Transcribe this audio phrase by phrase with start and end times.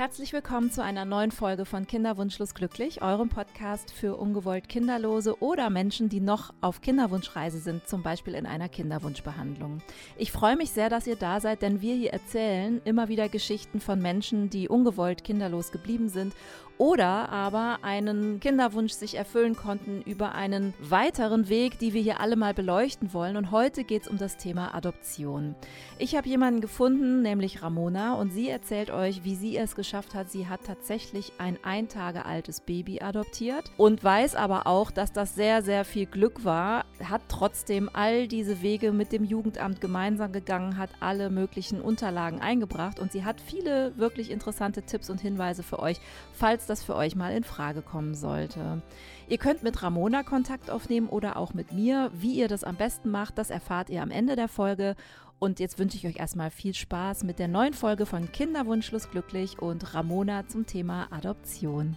[0.00, 5.68] Herzlich willkommen zu einer neuen Folge von Kinderwunschlos glücklich, eurem Podcast für ungewollt Kinderlose oder
[5.68, 9.82] Menschen, die noch auf Kinderwunschreise sind, zum Beispiel in einer Kinderwunschbehandlung.
[10.16, 13.78] Ich freue mich sehr, dass ihr da seid, denn wir hier erzählen immer wieder Geschichten
[13.78, 16.32] von Menschen, die ungewollt kinderlos geblieben sind
[16.80, 22.36] oder aber einen Kinderwunsch sich erfüllen konnten über einen weiteren Weg, die wir hier alle
[22.36, 23.36] mal beleuchten wollen.
[23.36, 25.54] Und heute geht es um das Thema Adoption.
[25.98, 30.30] Ich habe jemanden gefunden, nämlich Ramona, und sie erzählt euch, wie sie es geschafft hat.
[30.30, 35.34] Sie hat tatsächlich ein ein Tage altes Baby adoptiert und weiß aber auch, dass das
[35.34, 40.78] sehr, sehr viel Glück war, hat trotzdem all diese Wege mit dem Jugendamt gemeinsam gegangen,
[40.78, 45.78] hat alle möglichen Unterlagen eingebracht und sie hat viele wirklich interessante Tipps und Hinweise für
[45.78, 46.00] euch,
[46.32, 48.82] falls das für euch mal in Frage kommen sollte.
[49.28, 52.10] Ihr könnt mit Ramona Kontakt aufnehmen oder auch mit mir.
[52.14, 54.96] Wie ihr das am besten macht, das erfahrt ihr am Ende der Folge.
[55.38, 59.58] Und jetzt wünsche ich euch erstmal viel Spaß mit der neuen Folge von Kinderwunschlos glücklich
[59.58, 61.96] und Ramona zum Thema Adoption.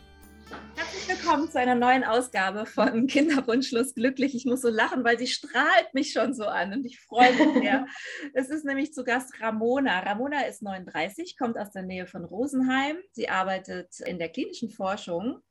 [0.76, 4.36] Herzlich willkommen zu einer neuen Ausgabe von Kinderwunschlos glücklich.
[4.36, 7.62] Ich muss so lachen, weil sie strahlt mich schon so an und ich freue mich
[7.62, 7.86] sehr.
[8.34, 10.00] es ist nämlich zu Gast Ramona.
[10.00, 12.98] Ramona ist 39, kommt aus der Nähe von Rosenheim.
[13.12, 15.42] Sie arbeitet in der klinischen Forschung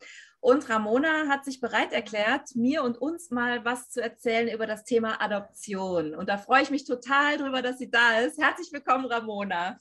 [0.44, 4.82] und Ramona hat sich bereit erklärt, mir und uns mal was zu erzählen über das
[4.82, 6.16] Thema Adoption.
[6.16, 8.42] Und da freue ich mich total drüber, dass sie da ist.
[8.42, 9.78] Herzlich willkommen, Ramona.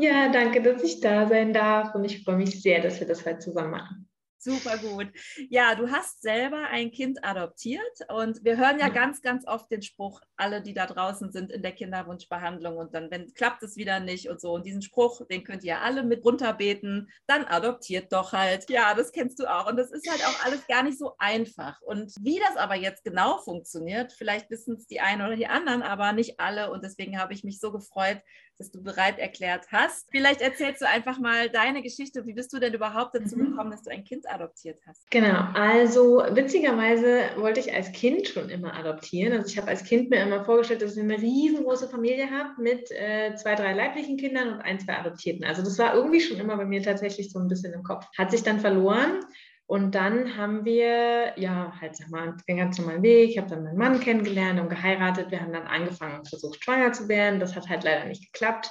[0.00, 1.96] Ja, danke, dass ich da sein darf.
[1.96, 4.08] Und ich freue mich sehr, dass wir das heute zusammen machen.
[4.40, 5.08] Super gut.
[5.50, 9.82] Ja, du hast selber ein Kind adoptiert und wir hören ja ganz, ganz oft den
[9.82, 13.98] Spruch, alle, die da draußen sind in der Kinderwunschbehandlung und dann, wenn klappt es wieder
[13.98, 14.52] nicht und so.
[14.52, 18.70] Und diesen Spruch, den könnt ihr alle mit runterbeten, dann adoptiert doch halt.
[18.70, 19.68] Ja, das kennst du auch.
[19.68, 21.80] Und das ist halt auch alles gar nicht so einfach.
[21.82, 25.82] Und wie das aber jetzt genau funktioniert, vielleicht wissen es die einen oder die anderen,
[25.82, 26.70] aber nicht alle.
[26.70, 28.20] Und deswegen habe ich mich so gefreut,
[28.58, 30.08] dass du bereit erklärt hast.
[30.10, 32.26] Vielleicht erzählst du einfach mal deine Geschichte.
[32.26, 33.50] Wie bist du denn überhaupt dazu mhm.
[33.50, 35.08] gekommen, dass du ein Kind adoptiert hast?
[35.10, 39.32] Genau, also witzigerweise wollte ich als Kind schon immer adoptieren.
[39.32, 42.90] Also ich habe als Kind mir immer vorgestellt, dass ich eine riesengroße Familie habe mit
[42.90, 45.44] äh, zwei, drei leiblichen Kindern und ein, zwei Adoptierten.
[45.44, 48.06] Also das war irgendwie schon immer bei mir tatsächlich so ein bisschen im Kopf.
[48.16, 49.20] Hat sich dann verloren.
[49.68, 53.28] Und dann haben wir, ja, halt, sag mal, den ganz normalen Weg.
[53.28, 55.30] Ich habe dann meinen Mann kennengelernt und geheiratet.
[55.30, 57.38] Wir haben dann angefangen versucht, schwanger zu werden.
[57.38, 58.70] Das hat halt leider nicht geklappt.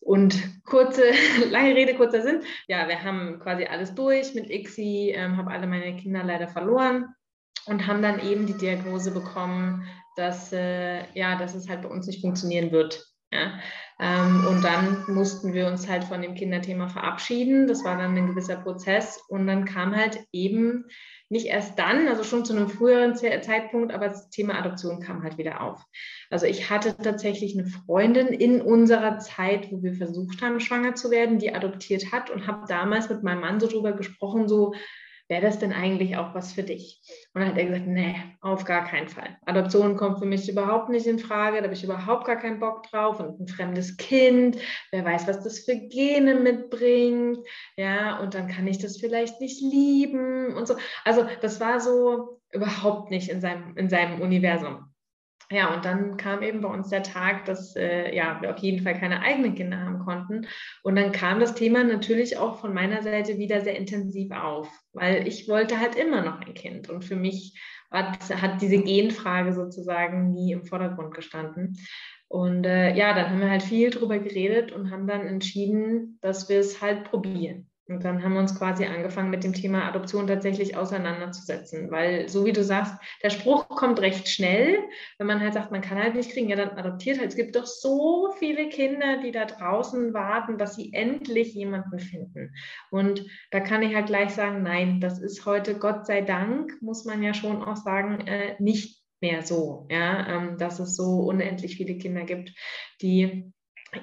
[0.00, 1.04] Und kurze,
[1.50, 2.42] lange Rede, kurzer Sinn.
[2.66, 7.14] Ja, wir haben quasi alles durch mit ICSI, ähm, habe alle meine Kinder leider verloren
[7.66, 9.86] und haben dann eben die Diagnose bekommen,
[10.16, 13.06] dass, äh, ja, dass es halt bei uns nicht funktionieren wird.
[13.30, 13.60] Ja?
[14.00, 17.66] Ähm, und dann mussten wir uns halt von dem Kinderthema verabschieden.
[17.66, 19.20] Das war dann ein gewisser Prozess.
[19.28, 20.84] Und dann kam halt eben
[21.30, 25.36] nicht erst dann, also schon zu einem früheren Zeitpunkt, aber das Thema Adoption kam halt
[25.36, 25.84] wieder auf.
[26.30, 31.10] Also ich hatte tatsächlich eine Freundin in unserer Zeit, wo wir versucht haben, schwanger zu
[31.10, 34.72] werden, die adoptiert hat und habe damals mit meinem Mann so drüber gesprochen, so,
[35.28, 37.00] wäre das denn eigentlich auch was für dich?
[37.34, 39.36] Und dann hat er gesagt, nee, auf gar keinen Fall.
[39.46, 42.82] Adoption kommt für mich überhaupt nicht in Frage, da habe ich überhaupt gar keinen Bock
[42.84, 44.58] drauf und ein fremdes Kind,
[44.90, 47.38] wer weiß, was das für Gene mitbringt,
[47.76, 50.76] ja, und dann kann ich das vielleicht nicht lieben und so.
[51.04, 54.92] Also das war so überhaupt nicht in seinem, in seinem Universum.
[55.50, 58.82] Ja, und dann kam eben bei uns der Tag, dass äh, ja, wir auf jeden
[58.82, 60.46] Fall keine eigenen Kinder haben konnten.
[60.82, 65.26] Und dann kam das Thema natürlich auch von meiner Seite wieder sehr intensiv auf, weil
[65.26, 66.90] ich wollte halt immer noch ein Kind.
[66.90, 67.58] Und für mich
[67.90, 71.78] hat, hat diese Genfrage sozusagen nie im Vordergrund gestanden.
[72.28, 76.50] Und äh, ja, dann haben wir halt viel drüber geredet und haben dann entschieden, dass
[76.50, 77.67] wir es halt probieren.
[77.88, 81.90] Und dann haben wir uns quasi angefangen, mit dem Thema Adoption tatsächlich auseinanderzusetzen.
[81.90, 84.78] Weil, so wie du sagst, der Spruch kommt recht schnell,
[85.16, 87.30] wenn man halt sagt, man kann halt nicht kriegen, ja, dann adoptiert halt.
[87.30, 92.54] Es gibt doch so viele Kinder, die da draußen warten, dass sie endlich jemanden finden.
[92.90, 97.06] Und da kann ich halt gleich sagen, nein, das ist heute, Gott sei Dank, muss
[97.06, 101.76] man ja schon auch sagen, äh, nicht mehr so, ja, ähm, dass es so unendlich
[101.76, 102.52] viele Kinder gibt,
[103.00, 103.50] die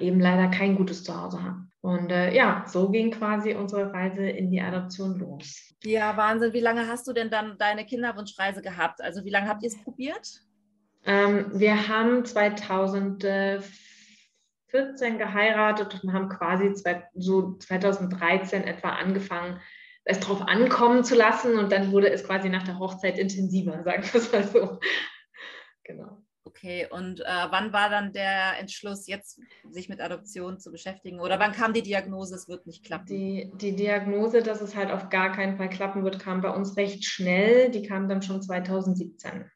[0.00, 1.70] eben leider kein gutes Zuhause haben.
[1.86, 5.72] Und äh, ja, so ging quasi unsere Reise in die Adoption los.
[5.84, 6.52] Ja, Wahnsinn.
[6.52, 9.00] Wie lange hast du denn dann deine Kinderwunschreise gehabt?
[9.00, 10.42] Also wie lange habt ihr es probiert?
[11.04, 13.62] Ähm, wir haben 2014
[15.16, 19.60] geheiratet und haben quasi zwei, so 2013 etwa angefangen,
[20.02, 21.56] es drauf ankommen zu lassen.
[21.56, 24.80] Und dann wurde es quasi nach der Hochzeit intensiver, sagen wir es mal so.
[25.84, 26.25] Genau.
[26.46, 31.18] Okay, und äh, wann war dann der Entschluss, jetzt sich mit Adoption zu beschäftigen?
[31.18, 33.06] Oder wann kam die Diagnose, es wird nicht klappen?
[33.06, 36.76] Die, die Diagnose, dass es halt auf gar keinen Fall klappen wird, kam bei uns
[36.76, 37.72] recht schnell.
[37.72, 39.50] Die kam dann schon 2017.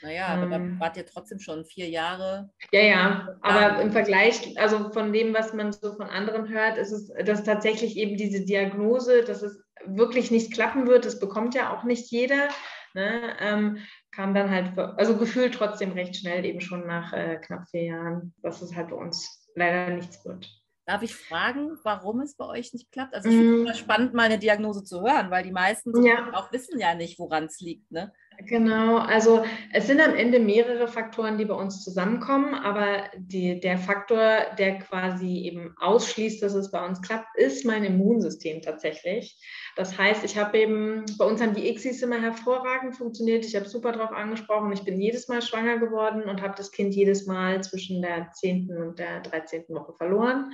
[0.00, 2.48] Naja, aber ähm, da wart ihr trotzdem schon vier Jahre.
[2.72, 6.92] Ja, ja, aber im Vergleich, also von dem, was man so von anderen hört, ist
[6.92, 11.76] es, dass tatsächlich eben diese Diagnose, dass es wirklich nicht klappen wird, das bekommt ja
[11.76, 12.48] auch nicht jeder.
[12.92, 13.78] Ne, ähm,
[14.20, 18.34] kam dann halt, also gefühlt trotzdem recht schnell, eben schon nach äh, knapp vier Jahren,
[18.42, 20.46] dass es halt bei uns leider nichts wird.
[20.84, 23.14] Darf ich fragen, warum es bei euch nicht klappt?
[23.14, 23.80] Also ich finde es mm.
[23.80, 26.32] spannend, mal eine Diagnose zu hören, weil die meisten ja.
[26.34, 27.90] auch wissen ja nicht, woran es liegt.
[27.90, 28.12] Ne?
[28.46, 33.76] Genau, also es sind am Ende mehrere Faktoren, die bei uns zusammenkommen, aber die, der
[33.76, 39.38] Faktor, der quasi eben ausschließt, dass es bei uns klappt, ist mein Immunsystem tatsächlich.
[39.76, 43.44] Das heißt, ich habe eben, bei uns haben die ICSIs immer hervorragend funktioniert.
[43.44, 44.72] Ich habe super drauf angesprochen.
[44.72, 48.70] Ich bin jedes Mal schwanger geworden und habe das Kind jedes Mal zwischen der 10.
[48.76, 49.64] und der 13.
[49.68, 50.52] Woche verloren.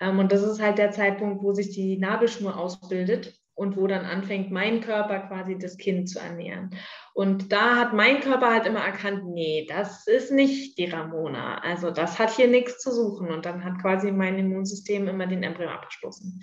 [0.00, 4.04] Ähm, und das ist halt der Zeitpunkt, wo sich die Nabelschnur ausbildet und wo dann
[4.04, 6.70] anfängt, mein Körper quasi das Kind zu ernähren.
[7.18, 11.58] Und da hat mein Körper halt immer erkannt, nee, das ist nicht die Ramona.
[11.62, 13.32] Also das hat hier nichts zu suchen.
[13.32, 16.40] Und dann hat quasi mein Immunsystem immer den Embryo abgestoßen.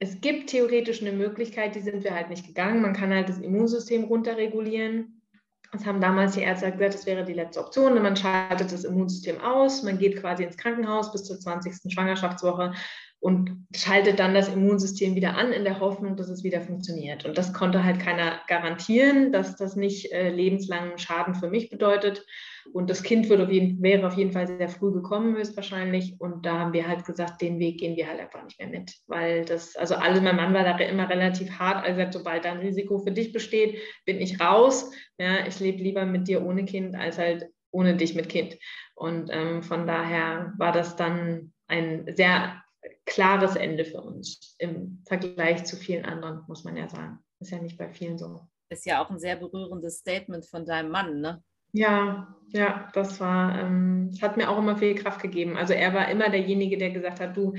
[0.00, 2.82] Es gibt theoretisch eine Möglichkeit, die sind wir halt nicht gegangen.
[2.82, 5.22] Man kann halt das Immunsystem runterregulieren.
[5.70, 7.94] Das haben damals die Ärzte gesagt, das wäre die letzte Option.
[8.02, 11.92] Man schaltet das Immunsystem aus, man geht quasi ins Krankenhaus bis zur 20.
[11.92, 12.72] Schwangerschaftswoche
[13.20, 17.24] und schaltet dann das Immunsystem wieder an in der Hoffnung, dass es wieder funktioniert.
[17.24, 22.24] Und das konnte halt keiner garantieren, dass das nicht äh, lebenslangen Schaden für mich bedeutet.
[22.72, 26.20] Und das Kind auf jeden, wäre auf jeden Fall sehr früh gekommen, höchstwahrscheinlich.
[26.20, 28.94] Und da haben wir halt gesagt, den Weg gehen wir halt einfach nicht mehr mit.
[29.06, 31.84] Weil das, also alle, mein Mann war da immer relativ hart.
[31.84, 34.92] Also gesagt, sobald da ein Risiko für dich besteht, bin ich raus.
[35.18, 38.56] Ja, ich lebe lieber mit dir ohne Kind als halt ohne dich mit Kind.
[38.94, 42.62] Und ähm, von daher war das dann ein sehr
[43.06, 47.18] klares Ende für uns im Vergleich zu vielen anderen, muss man ja sagen.
[47.40, 48.46] Ist ja nicht bei vielen so.
[48.68, 51.42] Ist ja auch ein sehr berührendes Statement von deinem Mann, ne?
[51.72, 55.56] Ja, ja, das war, ähm, das hat mir auch immer viel Kraft gegeben.
[55.56, 57.54] Also er war immer derjenige, der gesagt hat, du,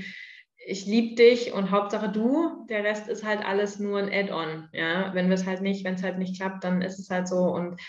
[0.66, 4.68] ich liebe dich und Hauptsache du, der Rest ist halt alles nur ein Add-on.
[4.72, 7.28] Ja, wenn wir es halt nicht, wenn es halt nicht klappt, dann ist es halt
[7.28, 7.44] so.
[7.44, 7.80] Und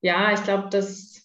[0.00, 1.23] ja, ich glaube, das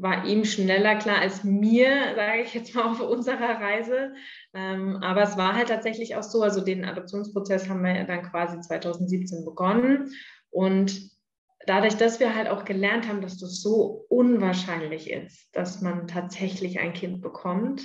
[0.00, 4.14] war ihm schneller klar als mir, sage ich jetzt mal auf unserer Reise.
[4.54, 8.60] Ähm, aber es war halt tatsächlich auch so, also den Adoptionsprozess haben wir dann quasi
[8.60, 10.12] 2017 begonnen.
[10.50, 11.10] Und
[11.66, 16.78] dadurch, dass wir halt auch gelernt haben, dass das so unwahrscheinlich ist, dass man tatsächlich
[16.78, 17.82] ein Kind bekommt,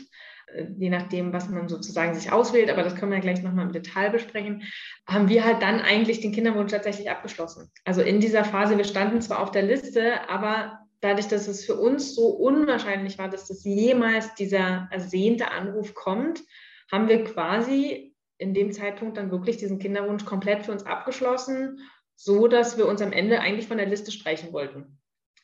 [0.53, 3.73] äh, je nachdem, was man sozusagen sich auswählt, aber das können wir gleich nochmal im
[3.73, 4.63] Detail besprechen,
[5.07, 7.71] haben wir halt dann eigentlich den Kinderwunsch tatsächlich abgeschlossen.
[7.85, 11.75] Also in dieser Phase, wir standen zwar auf der Liste, aber dadurch, dass es für
[11.75, 16.41] uns so unwahrscheinlich war, dass das jemals dieser ersehnte Anruf kommt,
[16.91, 21.79] haben wir quasi in dem Zeitpunkt dann wirklich diesen Kinderwunsch komplett für uns abgeschlossen,
[22.15, 24.99] so dass wir uns am Ende eigentlich von der Liste streichen wollten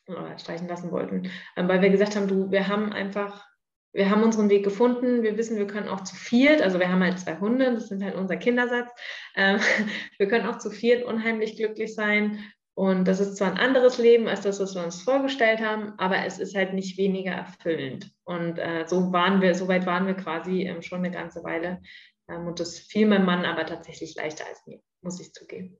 [0.08, 3.46] oder streichen lassen wollten, ähm, weil wir gesagt haben, du, wir haben einfach
[3.92, 5.24] wir haben unseren Weg gefunden.
[5.24, 8.04] Wir wissen, wir können auch zu viert, also wir haben halt zwei Hunde, das sind
[8.04, 8.92] halt unser Kindersatz.
[9.36, 9.60] Ähm,
[10.18, 12.40] wir können auch zu viert unheimlich glücklich sein.
[12.80, 16.26] Und das ist zwar ein anderes Leben als das, was wir uns vorgestellt haben, aber
[16.26, 18.10] es ist halt nicht weniger erfüllend.
[18.24, 21.82] Und äh, so waren wir, so weit waren wir quasi ähm, schon eine ganze Weile.
[22.30, 25.78] Ähm, und das fiel meinem Mann aber tatsächlich leichter als mir, muss ich zugeben.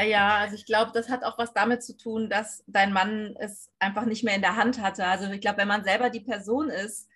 [0.00, 3.68] Ja, also ich glaube, das hat auch was damit zu tun, dass dein Mann es
[3.80, 5.04] einfach nicht mehr in der Hand hatte.
[5.06, 7.08] Also ich glaube, wenn man selber die Person ist,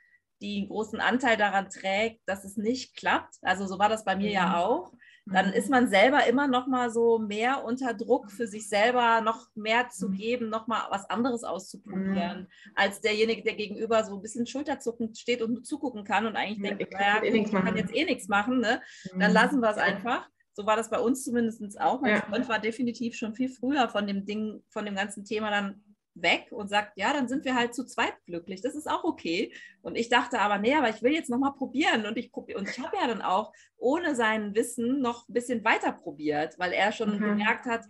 [0.43, 4.17] die einen großen Anteil daran trägt, dass es nicht klappt, also so war das bei
[4.17, 4.35] mir mhm.
[4.35, 4.93] ja auch,
[5.33, 5.53] dann mhm.
[5.53, 9.89] ist man selber immer noch mal so mehr unter Druck für sich selber noch mehr
[9.89, 10.13] zu mhm.
[10.13, 12.73] geben, noch mal was anderes auszuprobieren, mhm.
[12.75, 16.75] als derjenige, der gegenüber so ein bisschen schulterzuckend steht und zugucken kann und eigentlich ja,
[16.75, 18.81] denkt, naja, eh ich kann jetzt eh nichts machen, ne?
[19.17, 20.29] dann lassen wir es einfach.
[20.53, 22.01] So war das bei uns zumindest auch.
[22.01, 22.23] Mein ja.
[22.23, 25.83] Freund war definitiv schon viel früher von dem Ding, von dem ganzen Thema dann
[26.23, 28.61] weg und sagt, ja, dann sind wir halt zu zweit glücklich.
[28.61, 29.53] Das ist auch okay.
[29.83, 32.07] Und ich dachte aber, nee, aber ich will jetzt nochmal probieren.
[32.07, 35.65] Und ich probiere, und ich habe ja dann auch ohne sein Wissen noch ein bisschen
[35.65, 37.21] weiter probiert, weil er schon mhm.
[37.21, 37.85] gemerkt hat,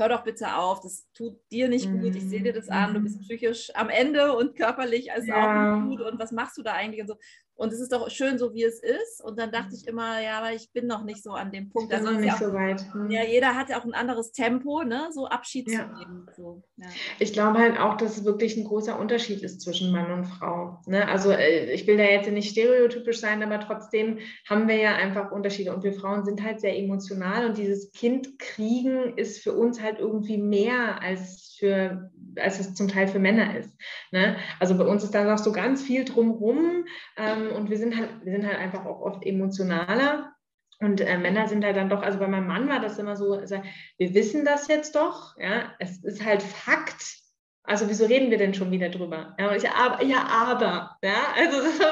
[0.00, 3.00] hör doch bitte auf, das tut dir nicht gut, ich sehe dir das an, du
[3.00, 3.22] bist mhm.
[3.22, 5.74] psychisch am Ende und körperlich ist ja.
[5.74, 7.16] auch nicht gut und was machst du da eigentlich und so.
[7.60, 9.22] Und es ist doch schön, so wie es ist.
[9.22, 11.92] Und dann dachte ich immer, ja, aber ich bin noch nicht so an dem Punkt.
[11.92, 12.82] Also noch nicht auch, so weit.
[12.94, 13.10] Hm.
[13.10, 15.08] Ja, jeder hat ja auch ein anderes Tempo, ne?
[15.12, 15.80] so Abschied ja.
[15.80, 16.26] zu nehmen.
[16.34, 16.86] So, ja.
[17.18, 20.80] Ich glaube halt auch, dass es wirklich ein großer Unterschied ist zwischen Mann und Frau.
[20.86, 21.06] Ne?
[21.06, 25.30] Also äh, ich will da jetzt nicht stereotypisch sein, aber trotzdem haben wir ja einfach
[25.30, 25.74] Unterschiede.
[25.74, 29.98] Und wir Frauen sind halt sehr emotional und dieses Kind kriegen ist für uns halt
[29.98, 33.76] irgendwie mehr als für als es zum Teil für Männer ist.
[34.10, 34.36] Ne?
[34.58, 36.84] Also bei uns ist da noch so ganz viel drumrum
[37.16, 40.32] ähm, und wir sind halt, wir sind halt einfach auch oft emotionaler.
[40.82, 43.34] Und äh, Männer sind halt dann doch, also bei meinem Mann war das immer so,
[43.34, 43.62] also,
[43.98, 47.20] wir wissen das jetzt doch, ja, es ist halt Fakt,
[47.62, 49.36] Also wieso reden wir denn schon wieder drüber?
[49.38, 51.84] Ja, ich, aber, ja, aber, ja, also so,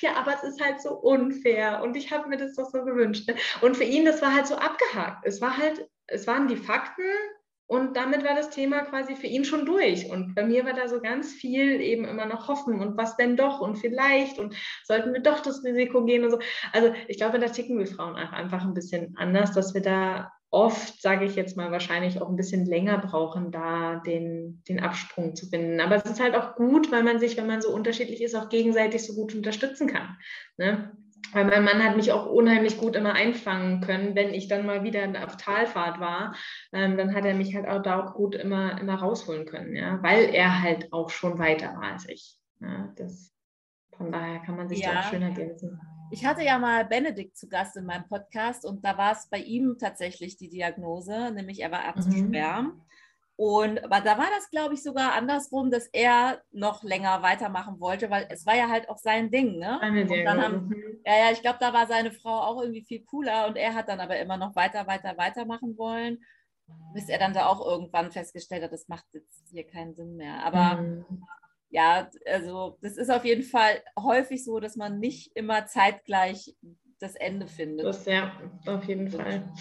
[0.00, 3.26] ja, aber es ist halt so unfair und ich habe mir das doch so gewünscht.
[3.28, 3.34] Ne?
[3.62, 5.24] Und für ihn, das war halt so abgehakt.
[5.24, 7.02] Es war halt, es waren die Fakten
[7.68, 10.08] und damit war das Thema quasi für ihn schon durch.
[10.10, 13.36] Und bei mir war da so ganz viel eben immer noch Hoffen und was denn
[13.36, 14.54] doch und vielleicht und
[14.84, 16.38] sollten wir doch das Risiko gehen und so.
[16.72, 21.02] Also ich glaube, da ticken wir Frauen einfach ein bisschen anders, dass wir da oft,
[21.02, 25.46] sage ich jetzt mal, wahrscheinlich auch ein bisschen länger brauchen, da den, den Absprung zu
[25.46, 25.80] finden.
[25.80, 28.48] Aber es ist halt auch gut, weil man sich, wenn man so unterschiedlich ist, auch
[28.48, 30.16] gegenseitig so gut unterstützen kann.
[30.56, 30.96] Ne?
[31.36, 34.84] Weil mein Mann hat mich auch unheimlich gut immer einfangen können, wenn ich dann mal
[34.84, 36.34] wieder auf Talfahrt war,
[36.72, 40.02] ähm, dann hat er mich halt auch da auch gut immer, immer rausholen können, ja,
[40.02, 42.38] weil er halt auch schon weiter war als ich.
[42.60, 43.34] Ja, das,
[43.94, 44.94] von daher kann man sich ja.
[44.94, 45.78] da auch schön ergänzen.
[46.10, 49.38] Ich hatte ja mal Benedikt zu Gast in meinem Podcast und da war es bei
[49.38, 52.64] ihm tatsächlich die Diagnose, nämlich er war Erbsensperm.
[52.64, 52.82] Mhm.
[53.36, 58.08] Und aber da war das, glaube ich, sogar andersrum, dass er noch länger weitermachen wollte,
[58.08, 59.78] weil es war ja halt auch sein Ding, ne?
[60.42, 61.00] haben, mhm.
[61.04, 63.88] ja, ja, ich glaube, da war seine Frau auch irgendwie viel cooler und er hat
[63.88, 66.24] dann aber immer noch weiter, weiter, weitermachen wollen,
[66.94, 70.42] bis er dann da auch irgendwann festgestellt hat, das macht jetzt hier keinen Sinn mehr.
[70.42, 71.04] Aber mhm
[71.70, 76.56] ja, also das ist auf jeden Fall häufig so, dass man nicht immer zeitgleich
[76.98, 77.84] das Ende findet.
[77.84, 78.32] Das, ja,
[78.66, 79.34] auf jeden Fall.
[79.34, 79.52] Ja.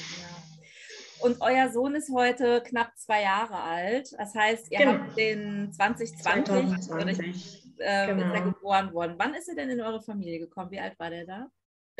[1.25, 4.13] Und euer Sohn ist heute knapp zwei Jahre alt.
[4.17, 4.91] Das heißt, ihr genau.
[4.91, 7.63] habt den 2020, 2020.
[7.77, 8.27] Äh, genau.
[8.27, 9.15] ist er geboren worden.
[9.17, 10.69] Wann ist er denn in eure Familie gekommen?
[10.69, 11.47] Wie alt war der da?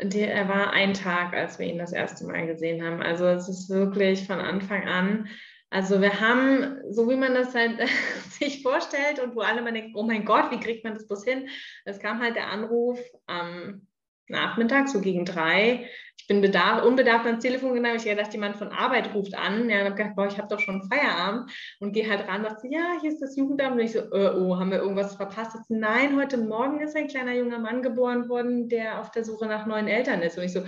[0.00, 3.02] Der, er war ein Tag, als wir ihn das erste Mal gesehen haben.
[3.02, 5.28] Also es ist wirklich von Anfang an
[5.68, 7.80] also wir haben, so wie man das halt
[8.30, 11.24] sich vorstellt und wo alle mal denken, oh mein Gott, wie kriegt man das bloß
[11.24, 11.48] hin?
[11.84, 13.86] Es kam halt der Anruf am
[14.28, 17.96] Nachmittag, so gegen drei, ich bin bedarf, unbedarft ans Telefon gegangen.
[17.96, 19.70] Ich habe gedacht, jemand von Arbeit ruft an.
[19.70, 21.52] Ja, und habe gedacht, boah, ich habe doch schon Feierabend.
[21.78, 23.76] Und gehe halt ran und dachte, ja, hier ist das Jugendamt.
[23.76, 25.54] Und ich so, äh, oh, haben wir irgendwas verpasst?
[25.54, 29.46] Dachte, nein, heute Morgen ist ein kleiner junger Mann geboren worden, der auf der Suche
[29.46, 30.36] nach neuen Eltern ist.
[30.36, 30.62] Und ich so,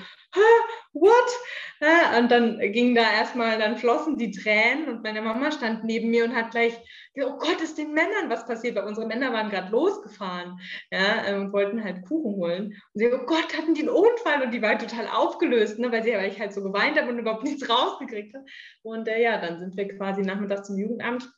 [0.93, 1.39] what?
[2.19, 6.25] und dann ging da erstmal, dann flossen die Tränen und meine Mama stand neben mir
[6.25, 6.77] und hat gleich
[7.25, 10.59] oh Gott, ist den Männern was passiert, weil unsere Männer waren gerade losgefahren
[10.91, 12.65] ja, ähm, und wollten halt Kuchen holen.
[12.67, 15.07] Und sie, oh Gott, hatten die einen Unfall und die war total
[15.39, 18.45] aufgelöst, ne, weil, sie, weil ich halt so geweint habe und überhaupt nichts rausgekriegt habe.
[18.83, 21.29] Und äh, ja, dann sind wir quasi nachmittags zum Jugendamt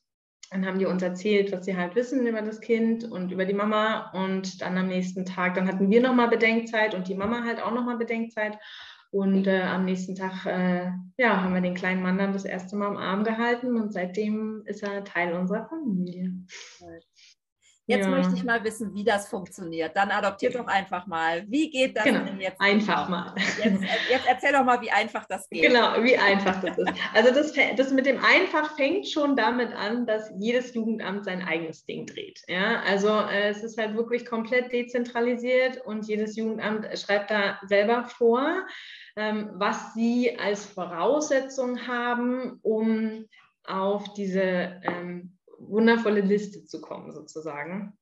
[0.52, 3.54] dann haben die uns erzählt, was sie halt wissen über das Kind und über die
[3.54, 4.10] Mama.
[4.10, 7.72] Und dann am nächsten Tag, dann hatten wir nochmal Bedenkzeit und die Mama halt auch
[7.72, 8.58] nochmal Bedenkzeit.
[9.12, 12.74] Und äh, am nächsten Tag äh, ja, haben wir den kleinen Mann dann das erste
[12.74, 16.32] Mal am Arm gehalten und seitdem ist er Teil unserer Familie.
[17.90, 18.10] Jetzt ja.
[18.10, 19.96] möchte ich mal wissen, wie das funktioniert.
[19.96, 21.44] Dann adoptiert doch einfach mal.
[21.48, 22.20] Wie geht das genau.
[22.24, 22.60] denn jetzt?
[22.60, 23.34] Einfach mal.
[23.36, 25.62] Jetzt, jetzt, erzähl doch mal, wie einfach das geht.
[25.62, 26.92] Genau, wie einfach das ist.
[27.12, 31.84] Also das, das mit dem einfach fängt schon damit an, dass jedes Jugendamt sein eigenes
[31.84, 32.40] Ding dreht.
[32.46, 38.04] Ja, also äh, es ist halt wirklich komplett dezentralisiert und jedes Jugendamt schreibt da selber
[38.04, 38.64] vor,
[39.16, 43.26] ähm, was sie als Voraussetzung haben, um
[43.66, 47.96] auf diese ähm, wundervolle Liste zu kommen, sozusagen.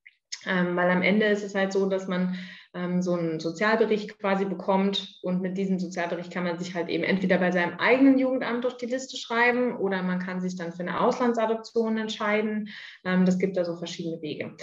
[0.47, 2.39] Ähm, weil am Ende ist es halt so, dass man
[2.75, 7.03] ähm, so einen Sozialbericht quasi bekommt und mit diesem Sozialbericht kann man sich halt eben
[7.03, 10.83] entweder bei seinem eigenen Jugendamt durch die Liste schreiben oder man kann sich dann für
[10.83, 12.69] eine Auslandsadoption entscheiden.
[13.05, 14.55] Ähm, das gibt da so verschiedene Wege.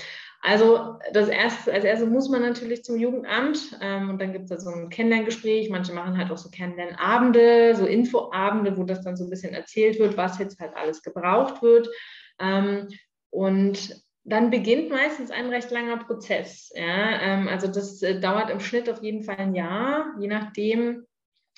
[0.41, 4.49] Also das erste, als erstes muss man natürlich zum Jugendamt ähm, und dann gibt es
[4.51, 5.69] da so ein Kennenlerngespräch.
[5.71, 9.97] Manche machen halt auch so Kennenlernabende, so Infoabende, wo das dann so ein bisschen erzählt
[9.97, 11.89] wird, was jetzt halt alles gebraucht wird.
[12.39, 12.87] Ähm,
[13.29, 16.71] und dann beginnt meistens ein recht langer Prozess.
[16.75, 17.21] Ja?
[17.21, 21.05] Ähm, also das äh, dauert im Schnitt auf jeden Fall ein Jahr, je nachdem,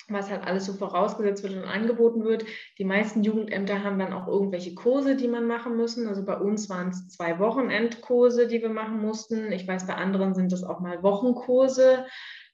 [0.08, 2.44] was halt alles so vorausgesetzt wird und angeboten wird.
[2.78, 6.08] Die meisten Jugendämter haben dann auch irgendwelche Kurse, die man machen müssen.
[6.08, 9.52] Also bei uns waren es zwei Wochenendkurse, die wir machen mussten.
[9.52, 12.06] Ich weiß, bei anderen sind das auch mal Wochenkurse.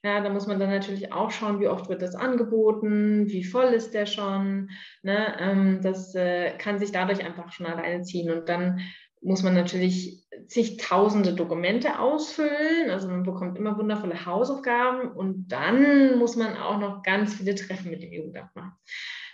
[0.05, 3.73] Ja, da muss man dann natürlich auch schauen, wie oft wird das angeboten, wie voll
[3.73, 4.69] ist der schon.
[5.01, 5.35] Ne?
[5.39, 8.29] Ähm, das äh, kann sich dadurch einfach schon alleine ziehen.
[8.29, 8.81] Und dann
[9.21, 12.91] muss man natürlich zigtausende Dokumente ausfüllen.
[12.91, 17.89] Also man bekommt immer wundervolle Hausaufgaben und dann muss man auch noch ganz viele Treffen
[17.89, 18.73] mit dem Jugendamt machen.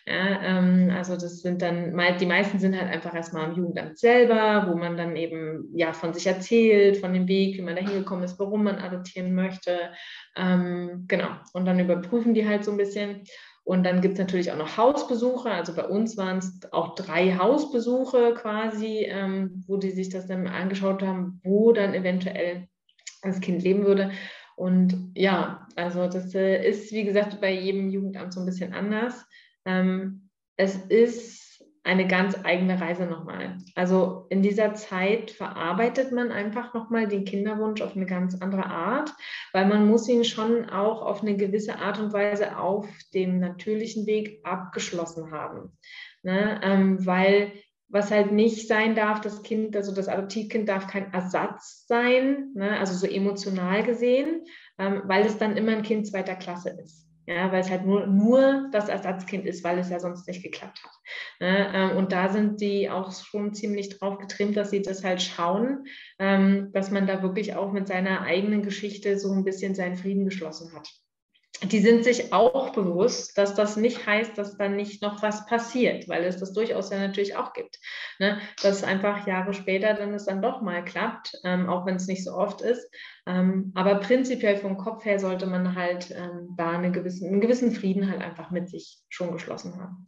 [0.07, 4.65] Ja, ähm, also das sind dann, die meisten sind halt einfach erstmal am Jugendamt selber,
[4.67, 8.23] wo man dann eben ja von sich erzählt, von dem Weg, wie man da hingekommen
[8.23, 9.91] ist, warum man adoptieren möchte.
[10.35, 11.29] Ähm, genau.
[11.53, 13.23] Und dann überprüfen die halt so ein bisschen.
[13.63, 15.51] Und dann gibt es natürlich auch noch Hausbesuche.
[15.51, 20.47] Also bei uns waren es auch drei Hausbesuche quasi, ähm, wo die sich das dann
[20.47, 22.67] angeschaut haben, wo dann eventuell
[23.21, 24.11] das Kind leben würde.
[24.55, 29.25] Und ja, also das äh, ist, wie gesagt, bei jedem Jugendamt so ein bisschen anders.
[29.65, 31.41] Ähm, es ist
[31.83, 33.57] eine ganz eigene Reise nochmal.
[33.73, 39.11] Also in dieser Zeit verarbeitet man einfach nochmal den Kinderwunsch auf eine ganz andere Art,
[39.51, 44.05] weil man muss ihn schon auch auf eine gewisse Art und Weise auf dem natürlichen
[44.05, 45.75] Weg abgeschlossen haben.
[46.21, 46.61] Ne?
[46.63, 47.53] Ähm, weil
[47.89, 52.79] was halt nicht sein darf, das Kind, also das Adoptivkind darf kein Ersatz sein, ne?
[52.79, 54.45] also so emotional gesehen,
[54.77, 57.10] ähm, weil es dann immer ein Kind zweiter Klasse ist.
[57.33, 60.83] Ja, weil es halt nur, nur das Ersatzkind ist, weil es ja sonst nicht geklappt
[60.83, 60.91] hat.
[61.39, 61.71] Ne?
[61.73, 65.85] Ähm, und da sind die auch schon ziemlich drauf getrimmt, dass sie das halt schauen,
[66.19, 70.25] ähm, dass man da wirklich auch mit seiner eigenen Geschichte so ein bisschen seinen Frieden
[70.25, 70.89] geschlossen hat
[71.63, 76.09] die sind sich auch bewusst, dass das nicht heißt, dass dann nicht noch was passiert,
[76.09, 77.79] weil es das durchaus ja natürlich auch gibt.
[78.19, 78.39] Ne?
[78.63, 82.23] Dass einfach Jahre später dann es dann doch mal klappt, ähm, auch wenn es nicht
[82.23, 82.89] so oft ist.
[83.27, 87.71] Ähm, aber prinzipiell vom Kopf her sollte man halt ähm, da eine gewissen, einen gewissen
[87.71, 90.07] Frieden halt einfach mit sich schon geschlossen haben.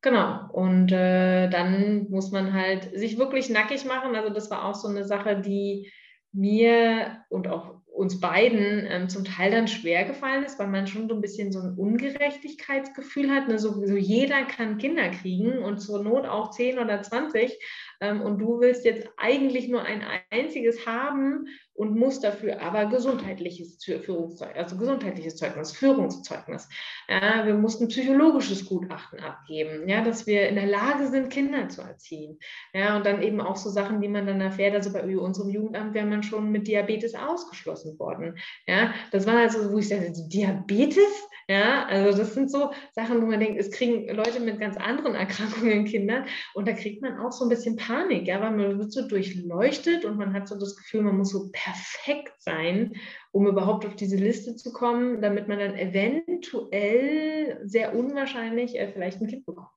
[0.00, 4.14] Genau, und äh, dann muss man halt sich wirklich nackig machen.
[4.14, 5.90] Also das war auch so eine Sache, die
[6.30, 11.08] mir und auch uns beiden ähm, zum Teil dann schwer gefallen ist, weil man schon
[11.08, 13.46] so ein bisschen so ein Ungerechtigkeitsgefühl hat.
[13.46, 13.58] Ne?
[13.60, 17.56] So, so jeder kann Kinder kriegen und zur Not auch 10 oder 20.
[18.00, 23.84] Ähm, und du willst jetzt eigentlich nur ein einziges haben und musst dafür aber gesundheitliches
[23.84, 26.68] Führungszeugnis, also gesundheitliches Zeugnis, Führungszeugnis.
[27.08, 31.82] Ja, wir mussten psychologisches Gutachten abgeben, ja, dass wir in der Lage sind, Kinder zu
[31.82, 32.38] erziehen.
[32.72, 35.94] Ja, und dann eben auch so Sachen, die man dann erfährt, also bei unserem Jugendamt
[35.94, 38.38] wäre man schon mit Diabetes ausgeschlossen worden.
[38.66, 41.28] Ja, das war also, wo ich sagte, Diabetes?
[41.48, 45.14] Ja, also das sind so Sachen, wo man denkt, es kriegen Leute mit ganz anderen
[45.24, 46.24] Erkrankungen Kinder
[46.54, 50.04] und da kriegt man auch so ein bisschen Panik, ja, weil man wird so durchleuchtet
[50.04, 52.94] und man hat so das Gefühl, man muss so perfekt sein,
[53.32, 59.20] um überhaupt auf diese Liste zu kommen, damit man dann eventuell sehr unwahrscheinlich äh, vielleicht
[59.20, 59.68] ein Kind bekommt.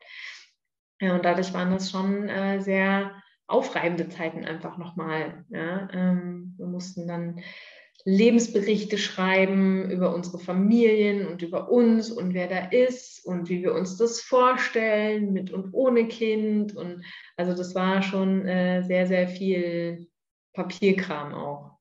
[1.02, 3.12] Ja, und dadurch waren das schon äh, sehr
[3.48, 5.46] aufreibende Zeiten einfach nochmal.
[5.50, 7.42] Ja, ähm, wir mussten dann
[8.06, 13.74] Lebensberichte schreiben über unsere Familien und über uns und wer da ist und wie wir
[13.74, 16.76] uns das vorstellen, mit und ohne Kind.
[16.76, 17.04] Und
[17.36, 20.08] also das war schon äh, sehr, sehr viel
[20.54, 21.78] Papierkram auch.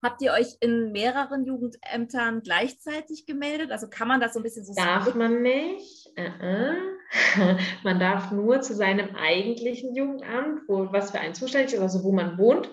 [0.00, 3.72] Habt ihr euch in mehreren Jugendämtern gleichzeitig gemeldet?
[3.72, 6.06] Also kann man das so ein bisschen so Darf man nicht.
[6.16, 6.76] Uh -uh.
[7.84, 12.12] Man darf nur zu seinem eigentlichen Jugendamt, wo was für einen zuständig ist, also wo
[12.12, 12.70] man wohnt.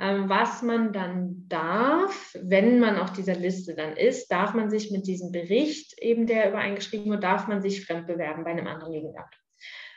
[0.00, 4.90] Ähm, was man dann darf, wenn man auf dieser Liste dann ist, darf man sich
[4.90, 9.38] mit diesem Bericht, eben der übereingeschrieben wird, darf man sich fremdbewerben bei einem anderen Jugendamt.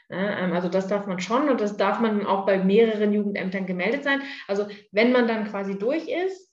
[0.09, 4.03] Ähm, also das darf man schon und das darf man auch bei mehreren Jugendämtern gemeldet
[4.03, 4.21] sein.
[4.47, 6.52] Also wenn man dann quasi durch ist,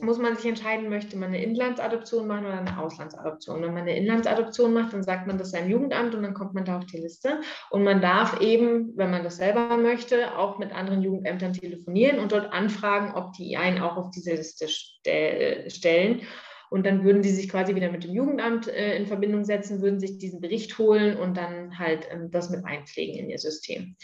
[0.00, 3.62] muss man sich entscheiden, möchte man eine Inlandsadoption machen oder eine Auslandsadoption.
[3.62, 6.64] Wenn man eine Inlandsadoption macht, dann sagt man das seinem Jugendamt und dann kommt man
[6.64, 7.40] da auf die Liste.
[7.70, 12.32] Und man darf eben, wenn man das selber möchte, auch mit anderen Jugendämtern telefonieren und
[12.32, 16.22] dort anfragen, ob die einen auch auf diese Liste stellen.
[16.70, 19.98] Und dann würden die sich quasi wieder mit dem Jugendamt äh, in Verbindung setzen, würden
[19.98, 23.96] sich diesen Bericht holen und dann halt ähm, das mit einpflegen in ihr System.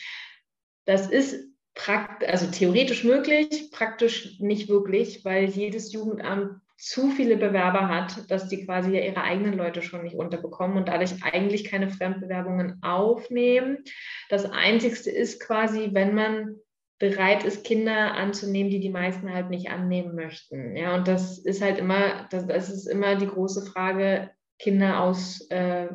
[0.85, 1.44] Das ist
[1.76, 8.48] prakt also theoretisch möglich, praktisch nicht wirklich, weil jedes Jugendamt zu viele Bewerber hat, dass
[8.48, 13.84] die quasi ja ihre eigenen Leute schon nicht unterbekommen und dadurch eigentlich keine Fremdbewerbungen aufnehmen.
[14.28, 16.56] Das Einzigste ist quasi, wenn man
[16.98, 20.76] bereit ist, Kinder anzunehmen, die die meisten halt nicht annehmen möchten.
[20.76, 25.46] Ja, und das ist halt immer, das, das ist immer die große Frage, Kinder aus
[25.50, 25.88] äh,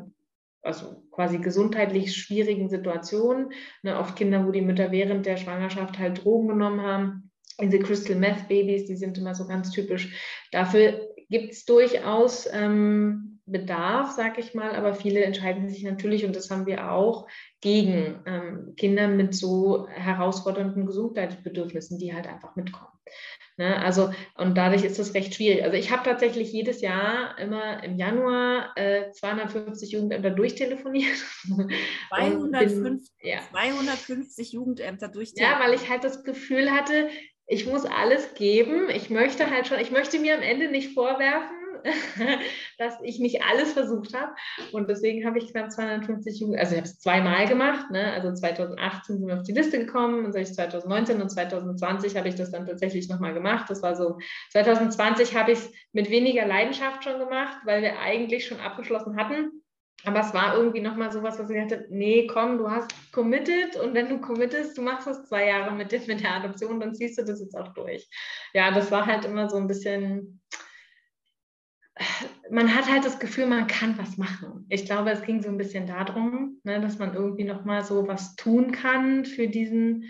[0.61, 3.51] also quasi gesundheitlich schwierigen Situationen.
[3.83, 7.31] Ne, oft Kinder, wo die Mütter während der Schwangerschaft halt Drogen genommen haben.
[7.61, 10.15] Diese Crystal Meth Babys, die sind immer so ganz typisch.
[10.51, 16.35] Dafür gibt es durchaus ähm, Bedarf, sag ich mal, aber viele entscheiden sich natürlich, und
[16.35, 17.27] das haben wir auch,
[17.59, 22.91] gegen ähm, Kinder mit so herausfordernden Gesundheitsbedürfnissen, die halt einfach mitkommen.
[23.61, 23.77] Ne?
[23.77, 25.63] Also, und dadurch ist das recht schwierig.
[25.63, 31.15] Also ich habe tatsächlich jedes Jahr immer im Januar äh, 250 Jugendämter durchtelefoniert.
[32.09, 33.37] 250, bin, ja.
[33.51, 35.59] 250 Jugendämter durchtelefoniert.
[35.59, 37.09] Ja, weil ich halt das Gefühl hatte,
[37.45, 38.89] ich muss alles geben.
[38.89, 41.55] Ich möchte halt schon, ich möchte mir am Ende nicht vorwerfen,
[42.77, 44.33] dass ich nicht alles versucht habe.
[44.71, 47.91] Und deswegen habe ich knapp 250 Jugend, also ich habe es zweimal gemacht.
[47.91, 48.11] Ne?
[48.13, 52.51] Also 2018 sind wir auf die Liste gekommen und 2019 und 2020 habe ich das
[52.51, 53.69] dann tatsächlich nochmal gemacht.
[53.69, 54.17] Das war so,
[54.51, 59.61] 2020 habe ich es mit weniger Leidenschaft schon gemacht, weil wir eigentlich schon abgeschlossen hatten.
[60.03, 63.93] Aber es war irgendwie nochmal sowas, was ich dachte, nee, komm, du hast committed und
[63.93, 67.23] wenn du committest, du machst das zwei Jahre mit, mit der Adoption, dann ziehst du
[67.23, 68.07] das jetzt auch durch.
[68.53, 70.41] Ja, das war halt immer so ein bisschen,
[72.49, 74.65] man hat halt das Gefühl, man kann was machen.
[74.69, 78.07] Ich glaube, es ging so ein bisschen darum, ne, dass man irgendwie noch mal so
[78.07, 80.05] was tun kann für diesen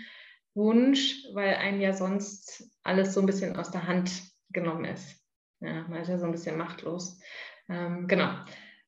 [0.54, 4.12] Wunsch, weil einem ja sonst alles so ein bisschen aus der Hand
[4.50, 5.20] genommen ist.
[5.60, 7.20] Ja, man ist ja so ein bisschen machtlos.
[7.68, 8.30] Ähm, genau.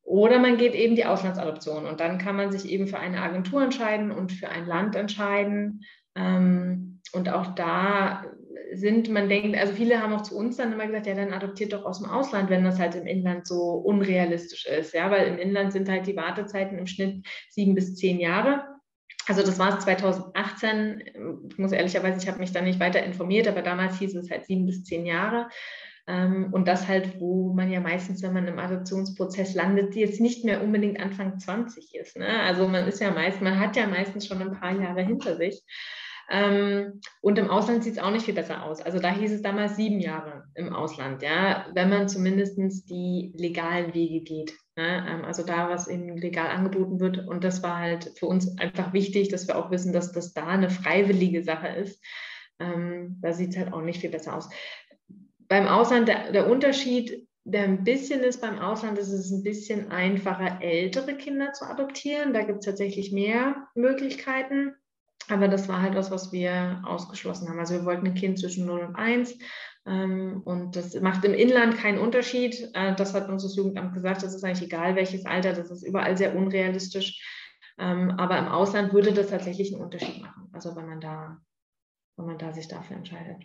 [0.02, 3.62] Oder man geht eben die Auslandsadoption und dann kann man sich eben für eine Agentur
[3.62, 5.84] entscheiden und für ein Land entscheiden.
[6.14, 8.24] Ähm, und auch da
[8.72, 11.72] sind, man denkt, also viele haben auch zu uns dann immer gesagt, ja, dann adoptiert
[11.72, 14.94] doch aus dem Ausland, wenn das halt im Inland so unrealistisch ist.
[14.94, 18.64] Ja, weil im Inland sind halt die Wartezeiten im Schnitt sieben bis zehn Jahre.
[19.26, 21.02] Also das war es 2018.
[21.48, 24.44] Ich muss ehrlicherweise, ich habe mich da nicht weiter informiert, aber damals hieß es halt
[24.44, 25.48] sieben bis zehn Jahre.
[26.06, 30.44] Ähm, und das halt, wo man ja meistens, wenn man im Adoptionsprozess landet, jetzt nicht
[30.44, 32.16] mehr unbedingt Anfang 20 ist.
[32.16, 32.28] Ne?
[32.42, 35.62] Also man ist ja meist, man hat ja meistens schon ein paar Jahre hinter sich.
[36.30, 38.80] Ähm, und im Ausland sieht es auch nicht viel besser aus.
[38.80, 42.58] Also da hieß es damals sieben Jahre im Ausland, ja, wenn man zumindest
[42.90, 44.54] die legalen Wege geht.
[44.76, 45.06] Ne?
[45.08, 47.26] Ähm, also da, was eben legal angeboten wird.
[47.26, 50.46] Und das war halt für uns einfach wichtig, dass wir auch wissen, dass das da
[50.46, 52.02] eine freiwillige Sache ist.
[52.58, 54.48] Ähm, da sieht es halt auch nicht viel besser aus.
[55.48, 59.90] Beim Ausland, der, der Unterschied der ein bisschen ist beim Ausland, ist es ein bisschen
[59.90, 62.32] einfacher, ältere Kinder zu adoptieren.
[62.32, 64.74] Da gibt es tatsächlich mehr Möglichkeiten.
[65.28, 67.58] Aber das war halt was, was wir ausgeschlossen haben.
[67.58, 69.38] Also wir wollten ein Kind zwischen 0 und 1.
[69.86, 72.70] Ähm, und das macht im Inland keinen Unterschied.
[72.74, 74.22] Äh, das hat uns das Jugendamt gesagt.
[74.22, 75.52] Das ist eigentlich egal, welches Alter.
[75.52, 77.22] Das ist überall sehr unrealistisch.
[77.78, 80.48] Ähm, aber im Ausland würde das tatsächlich einen Unterschied machen.
[80.52, 81.38] Also wenn man da,
[82.16, 83.42] wenn man da sich dafür entscheidet.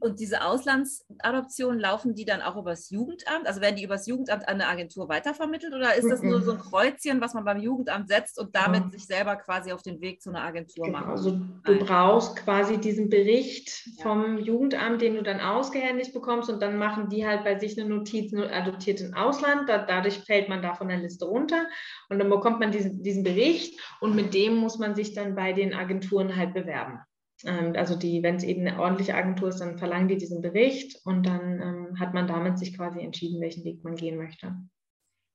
[0.00, 3.46] Und diese Auslandsadoptionen laufen die dann auch übers Jugendamt?
[3.46, 6.58] Also werden die übers Jugendamt an eine Agentur weitervermittelt oder ist das nur so ein
[6.58, 8.90] Kreuzchen, was man beim Jugendamt setzt und damit ja.
[8.90, 11.00] sich selber quasi auf den Weg zu einer Agentur genau.
[11.00, 11.08] macht?
[11.08, 11.78] Also du Nein.
[11.80, 14.02] brauchst quasi diesen Bericht ja.
[14.02, 17.88] vom Jugendamt, den du dann ausgehändigt bekommst und dann machen die halt bei sich eine
[17.88, 19.68] Notiz, adoptiert im Ausland.
[19.68, 21.66] Da, dadurch fällt man da von der Liste runter
[22.08, 25.52] und dann bekommt man diesen, diesen Bericht und mit dem muss man sich dann bei
[25.52, 27.00] den Agenturen halt bewerben.
[27.44, 31.00] Ähm, also die, wenn es eben eine ordentliche Agentur ist, dann verlangen die diesen Bericht
[31.04, 34.54] und dann ähm, hat man damit sich quasi entschieden, welchen Weg man gehen möchte.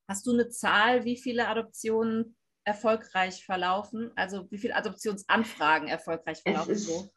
[0.07, 4.11] Hast du eine Zahl, wie viele Adoptionen erfolgreich verlaufen?
[4.15, 7.09] Also wie viele Adoptionsanfragen erfolgreich verlaufen ist, so?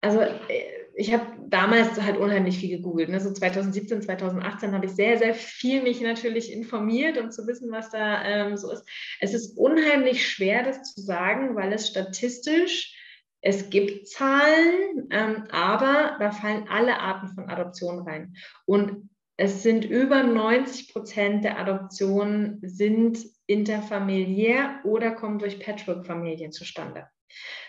[0.00, 3.08] Also äh, ich habe damals halt unheimlich viel gegoogelt.
[3.08, 3.20] Ne?
[3.20, 7.90] So 2017, 2018 habe ich sehr, sehr viel mich natürlich informiert, um zu wissen, was
[7.90, 8.84] da ähm, so ist.
[9.20, 12.97] Es ist unheimlich schwer, das zu sagen, weil es statistisch
[13.40, 18.34] es gibt Zahlen, ähm, aber da fallen alle Arten von Adoptionen rein.
[18.66, 27.06] Und es sind über 90 Prozent der Adoptionen sind interfamiliär oder kommen durch Patchwork-Familien zustande.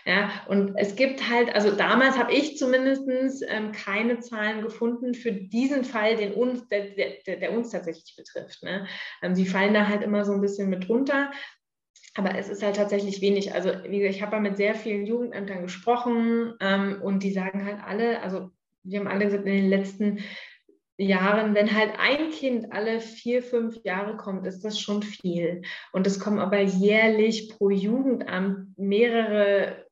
[0.06, 3.06] Ja, und es gibt halt, also damals habe ich zumindest
[3.46, 8.62] ähm, keine Zahlen gefunden für diesen Fall, den uns, der, der, der uns tatsächlich betrifft.
[8.62, 8.86] Ne?
[9.22, 11.30] Ähm, die fallen da halt immer so ein bisschen mit runter.
[12.16, 13.54] Aber es ist halt tatsächlich wenig.
[13.54, 17.64] Also, wie gesagt, ich habe ja mit sehr vielen Jugendämtern gesprochen ähm, und die sagen
[17.64, 18.50] halt alle, also
[18.82, 20.18] wir haben alle gesagt, in den letzten
[21.00, 25.62] Jahren, wenn halt ein Kind alle vier, fünf Jahre kommt, ist das schon viel.
[25.92, 29.86] Und es kommen aber jährlich pro Jugendamt mehrere,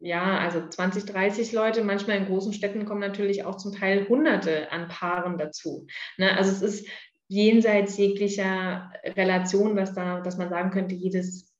[0.00, 1.82] ja, also 20, 30 Leute.
[1.82, 5.86] Manchmal in großen Städten kommen natürlich auch zum Teil Hunderte an Paaren dazu.
[6.18, 6.36] Ne?
[6.36, 6.88] Also es ist
[7.28, 11.54] jenseits jeglicher Relation, dass, da, dass man sagen könnte, jedes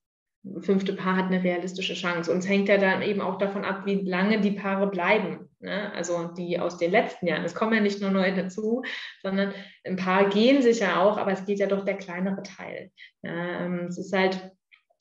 [0.61, 2.31] fünfte Paar hat eine realistische Chance.
[2.31, 5.48] Und es hängt ja dann eben auch davon ab, wie lange die Paare bleiben.
[5.61, 5.90] Ne?
[5.94, 7.44] Also die aus den letzten Jahren.
[7.44, 8.83] Es kommen ja nicht nur neue dazu,
[9.22, 12.90] sondern ein paar gehen sicher auch, aber es geht ja doch der kleinere Teil.
[13.22, 14.53] Ja, ähm, es ist halt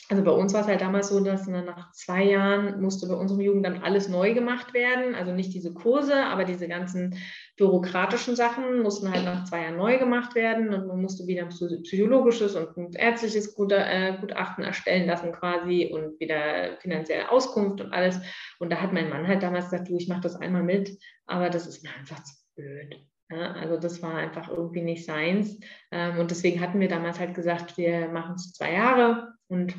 [0.10, 3.39] also bei uns war es halt damals so, dass nach zwei Jahren musste bei unserem
[3.39, 5.15] Jugendamt alles neu gemacht werden.
[5.15, 7.17] Also nicht diese Kurse, aber diese ganzen
[7.58, 11.84] bürokratischen Sachen mussten halt nach zwei Jahren neu gemacht werden und man musste wieder ein
[11.84, 18.19] psychologisches und ärztliches äh, Gutachten erstellen lassen quasi und wieder finanzielle Auskunft und alles.
[18.60, 21.49] Und da hat mein Mann halt damals gesagt, du, ich mache das einmal mit, aber
[21.49, 22.99] das ist mir einfach zu blöd.
[23.32, 25.60] Ja, also das war einfach irgendwie nicht seins.
[25.91, 29.75] Ähm, und deswegen hatten wir damals halt gesagt, wir machen es zwei Jahre und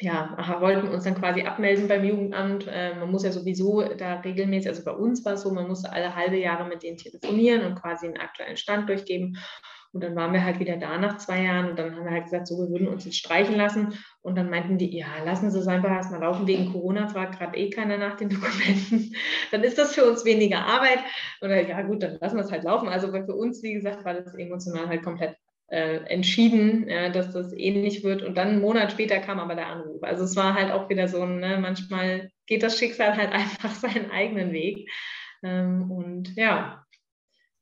[0.00, 2.66] ja, wollten uns dann quasi abmelden beim Jugendamt.
[2.68, 5.92] Äh, man muss ja sowieso da regelmäßig, also bei uns war es so, man musste
[5.92, 9.38] alle halbe Jahre mit denen telefonieren und quasi einen aktuellen Stand durchgeben.
[9.92, 12.24] Und dann waren wir halt wieder da nach zwei Jahren und dann haben wir halt
[12.24, 13.94] gesagt, so, wir würden uns jetzt streichen lassen.
[14.20, 16.46] Und dann meinten die, ja, lassen Sie es einfach erstmal laufen.
[16.46, 19.14] Wegen Corona fragt gerade eh keiner nach den Dokumenten.
[19.50, 20.98] dann ist das für uns weniger Arbeit.
[21.40, 22.88] Oder ja, gut, dann lassen wir es halt laufen.
[22.88, 25.36] Also für uns, wie gesagt, war das emotional halt komplett
[25.68, 28.22] äh, entschieden, ja, dass das ähnlich wird.
[28.22, 30.02] Und dann einen Monat später kam aber der Anruf.
[30.02, 34.10] Also es war halt auch wieder so, ne, manchmal geht das Schicksal halt einfach seinen
[34.10, 34.90] eigenen Weg.
[35.42, 36.84] Ähm, und ja,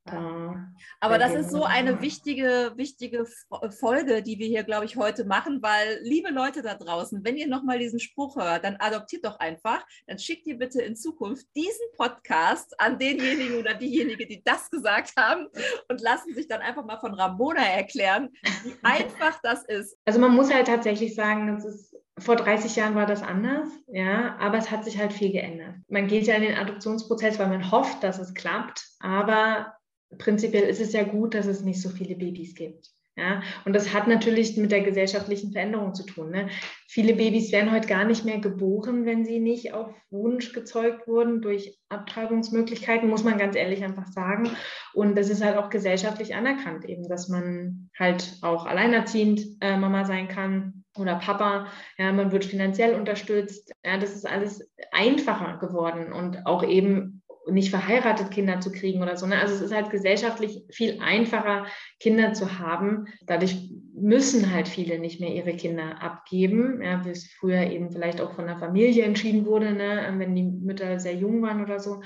[0.07, 3.27] Da Aber das ist so eine wichtige, wichtige
[3.71, 7.49] Folge, die wir hier, glaube ich, heute machen, weil, liebe Leute da draußen, wenn ihr
[7.49, 11.87] nochmal diesen Spruch hört, dann adoptiert doch einfach, dann schickt ihr bitte in Zukunft diesen
[11.97, 15.49] Podcast an denjenigen oder diejenige, die das gesagt haben
[15.88, 18.31] und lassen sich dann einfach mal von Ramona erklären,
[18.62, 19.97] wie einfach das ist.
[20.05, 24.37] Also man muss halt tatsächlich sagen, es ist vor 30 Jahren war das anders, ja,
[24.38, 25.75] aber es hat sich halt viel geändert.
[25.88, 29.76] Man geht ja in den Adoptionsprozess, weil man hofft, dass es klappt, aber
[30.19, 32.90] prinzipiell ist es ja gut, dass es nicht so viele Babys gibt.
[33.19, 36.31] Ja, und das hat natürlich mit der gesellschaftlichen Veränderung zu tun.
[36.31, 36.51] Ne?
[36.87, 41.40] Viele Babys werden heute gar nicht mehr geboren, wenn sie nicht auf Wunsch gezeugt wurden
[41.40, 44.51] durch Abtreibungsmöglichkeiten, muss man ganz ehrlich einfach sagen.
[44.92, 50.05] Und das ist halt auch gesellschaftlich anerkannt, eben, dass man halt auch alleinerziehend äh, Mama
[50.05, 51.69] sein kann oder Papa.
[51.97, 53.73] Ja, man wird finanziell unterstützt.
[53.83, 57.15] Ja, das ist alles einfacher geworden und auch eben
[57.51, 59.27] nicht verheiratet Kinder zu kriegen oder so.
[59.27, 59.41] Ne?
[59.41, 61.67] Also es ist halt gesellschaftlich viel einfacher,
[62.01, 63.07] Kinder zu haben.
[63.27, 68.21] Dadurch müssen halt viele nicht mehr ihre Kinder abgeben, ja, wie es früher eben vielleicht
[68.21, 70.13] auch von der Familie entschieden wurde, ne?
[70.19, 72.03] wenn die Mütter sehr jung waren oder so.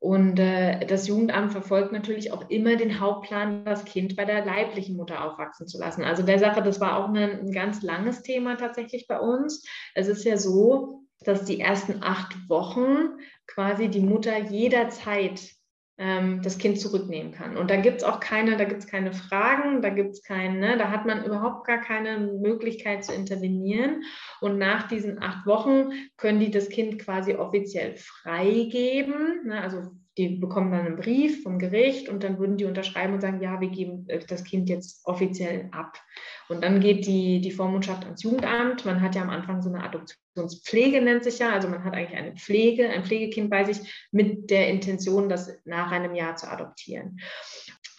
[0.00, 4.96] Und äh, das Jugendamt verfolgt natürlich auch immer den Hauptplan, das Kind bei der leiblichen
[4.96, 6.04] Mutter aufwachsen zu lassen.
[6.04, 9.62] Also der Sache, das war auch eine, ein ganz langes Thema tatsächlich bei uns.
[9.94, 15.40] Es ist ja so, dass die ersten acht Wochen quasi die Mutter jederzeit
[16.00, 17.58] ähm, das Kind zurücknehmen kann.
[17.58, 20.58] Und da gibt es auch keine, da gibt es keine Fragen, da gibt es keine,
[20.58, 24.02] ne, da hat man überhaupt gar keine Möglichkeit zu intervenieren.
[24.40, 29.46] Und nach diesen acht Wochen können die das Kind quasi offiziell freigeben.
[29.46, 33.20] Ne, also die bekommen dann einen Brief vom Gericht und dann würden die unterschreiben und
[33.20, 35.98] sagen, ja, wir geben äh, das Kind jetzt offiziell ab.
[36.48, 38.84] Und dann geht die, die Vormundschaft ans Jugendamt.
[38.84, 41.50] Man hat ja am Anfang so eine Adoptionspflege, nennt sich ja.
[41.52, 45.92] Also man hat eigentlich eine Pflege, ein Pflegekind bei sich mit der Intention, das nach
[45.92, 47.20] einem Jahr zu adoptieren.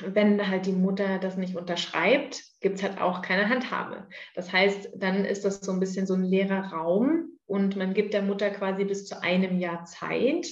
[0.03, 4.07] Wenn halt die Mutter das nicht unterschreibt, gibt es halt auch keine Handhabe.
[4.35, 8.13] Das heißt, dann ist das so ein bisschen so ein leerer Raum und man gibt
[8.13, 10.47] der Mutter quasi bis zu einem Jahr Zeit,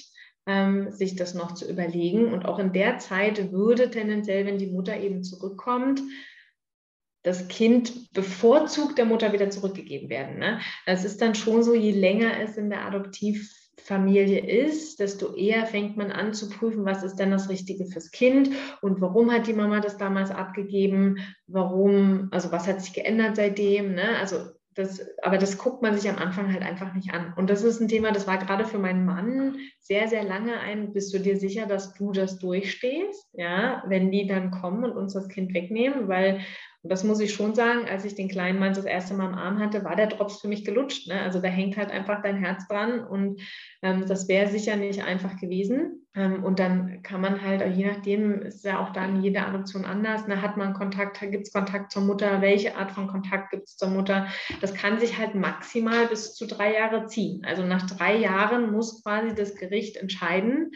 [0.46, 2.34] ähm, sich das noch zu überlegen.
[2.34, 6.02] Und auch in der Zeit würde tendenziell, wenn die Mutter eben zurückkommt,
[7.24, 10.40] das Kind bevorzugt der Mutter wieder zurückgegeben werden.
[10.40, 10.60] Ne?
[10.86, 15.98] Das ist dann schon so, je länger es in der Adoptivfamilie ist, desto eher fängt
[15.98, 19.54] man an zu prüfen, was ist denn das Richtige fürs Kind und warum hat die
[19.54, 23.96] Mama das damals abgegeben, warum, also was hat sich geändert seitdem.
[23.96, 24.18] Ne?
[24.18, 27.34] Also das, aber das guckt man sich am Anfang halt einfach nicht an.
[27.36, 30.94] Und das ist ein Thema, das war gerade für meinen Mann sehr, sehr lange ein,
[30.94, 35.14] bist du dir sicher, dass du das durchstehst, ja, wenn die dann kommen und uns
[35.14, 36.40] das Kind wegnehmen, weil
[36.82, 39.36] und das muss ich schon sagen, als ich den kleinen Mann das erste Mal im
[39.38, 41.10] Arm hatte, war der Drops für mich gelutscht.
[41.10, 41.20] Ne?
[41.20, 43.42] Also da hängt halt einfach dein Herz dran und
[43.82, 46.08] ähm, das wäre sicher nicht einfach gewesen.
[46.16, 50.26] Ähm, und dann kann man halt, je nachdem, ist ja auch dann jede Adoption anders.
[50.28, 50.42] Ne?
[50.42, 52.42] Hat man Kontakt, gibt es Kontakt zur Mutter?
[52.42, 54.28] Welche Art von Kontakt gibt es zur Mutter?
[54.62, 57.44] Das kann sich halt maximal bis zu drei Jahre ziehen.
[57.46, 60.72] Also nach drei Jahren muss quasi das Gericht entscheiden,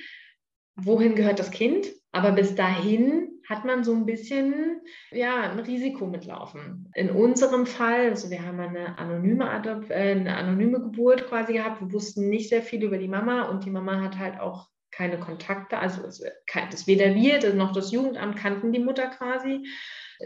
[0.75, 1.87] wohin gehört das Kind.
[2.11, 6.91] Aber bis dahin hat man so ein bisschen ja, ein Risiko mitlaufen.
[6.95, 11.81] In unserem Fall, also wir haben eine anonyme, Adop äh, eine anonyme Geburt quasi gehabt,
[11.81, 15.19] wir wussten nicht sehr viel über die Mama und die Mama hat halt auch keine
[15.19, 19.67] Kontakte, also das weder wir noch das Jugendamt kannten die Mutter quasi.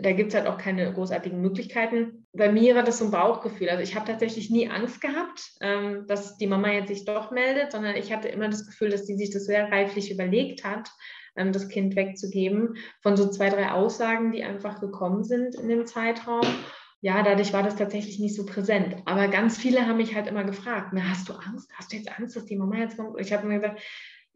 [0.01, 2.27] Da gibt es halt auch keine großartigen Möglichkeiten.
[2.33, 3.69] Bei mir war das so ein Bauchgefühl.
[3.69, 7.71] Also ich habe tatsächlich nie Angst gehabt, ähm, dass die Mama jetzt sich doch meldet,
[7.71, 10.91] sondern ich hatte immer das Gefühl, dass die sich das sehr reiflich überlegt hat
[11.53, 16.45] das Kind wegzugeben, von so zwei, drei Aussagen, die einfach gekommen sind in dem Zeitraum.
[17.01, 18.95] Ja, dadurch war das tatsächlich nicht so präsent.
[19.05, 21.69] Aber ganz viele haben mich halt immer gefragt, na, hast du Angst?
[21.75, 23.19] Hast du jetzt Angst, dass die Mama jetzt kommt?
[23.19, 23.81] Ich habe mir gesagt,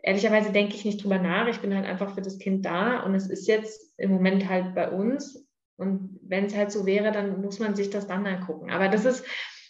[0.04, 1.48] ehrlicherweise denke ich nicht drüber nach.
[1.48, 4.76] Ich bin halt einfach für das Kind da und es ist jetzt im Moment halt
[4.76, 5.48] bei uns.
[5.78, 8.70] Und wenn es halt so wäre, dann muss man sich das dann angucken.
[8.70, 9.26] Aber das ist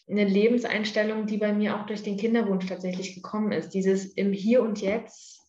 [0.10, 3.70] eine Lebenseinstellung, die bei mir auch durch den Kinderwunsch tatsächlich gekommen ist.
[3.70, 5.41] Dieses im Hier und Jetzt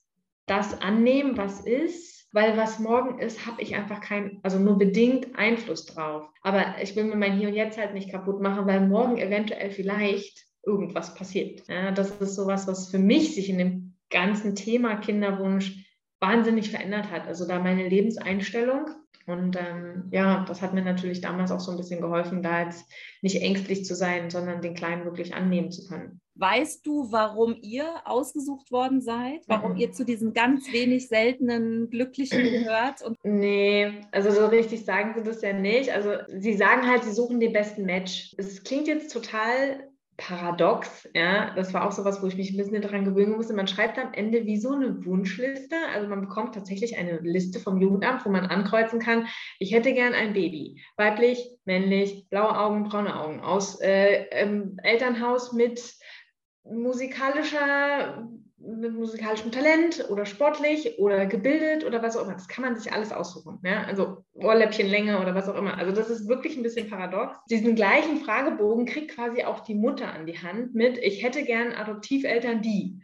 [0.53, 5.35] das annehmen, was ist, weil was morgen ist, habe ich einfach keinen, also nur bedingt
[5.35, 6.29] Einfluss drauf.
[6.43, 9.71] Aber ich will mir mein Hier und Jetzt halt nicht kaputt machen, weil morgen eventuell
[9.71, 11.67] vielleicht irgendwas passiert.
[11.69, 15.87] Ja, das ist sowas, was für mich sich in dem ganzen Thema Kinderwunsch
[16.21, 17.27] wahnsinnig verändert hat.
[17.27, 18.91] Also da meine Lebenseinstellung.
[19.27, 22.91] Und ähm, ja, das hat mir natürlich damals auch so ein bisschen geholfen, da jetzt
[23.23, 26.21] nicht ängstlich zu sein, sondern den Kleinen wirklich annehmen zu können.
[26.35, 29.43] Weißt du, warum ihr ausgesucht worden seid?
[29.49, 29.79] Warum mhm.
[29.79, 33.03] ihr zu diesen ganz wenig seltenen Glücklichen gehört?
[33.03, 35.91] Und nee, also so richtig sagen sie das ja nicht.
[35.91, 38.35] Also sie sagen halt, sie suchen den besten Match.
[38.39, 41.09] Es klingt jetzt total paradox.
[41.15, 43.55] Ja, das war auch so was, wo ich mich ein bisschen daran gewöhnen musste.
[43.55, 45.77] Man schreibt am Ende wie so eine Wunschliste.
[45.95, 49.27] Also man bekommt tatsächlich eine Liste vom Jugendamt, wo man ankreuzen kann,
[49.59, 50.81] ich hätte gern ein Baby.
[50.97, 53.41] Weiblich, männlich, blaue Augen, braune Augen.
[53.41, 55.81] Aus äh, ähm, Elternhaus mit
[56.65, 58.29] musikalischer
[58.65, 62.35] mit musikalischem Talent oder sportlich oder gebildet oder was auch immer.
[62.35, 63.59] Das kann man sich alles aussuchen.
[63.65, 63.85] Ja?
[63.85, 65.79] Also Ohrläppchenlänge oder was auch immer.
[65.79, 67.37] Also das ist wirklich ein bisschen paradox.
[67.51, 71.73] Diesen gleichen Fragebogen kriegt quasi auch die Mutter an die Hand mit, ich hätte gern
[71.73, 73.01] Adoptiveltern, die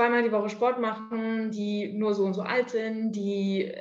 [0.00, 3.76] zweimal die Woche Sport machen, die nur so und so alt sind, die äh,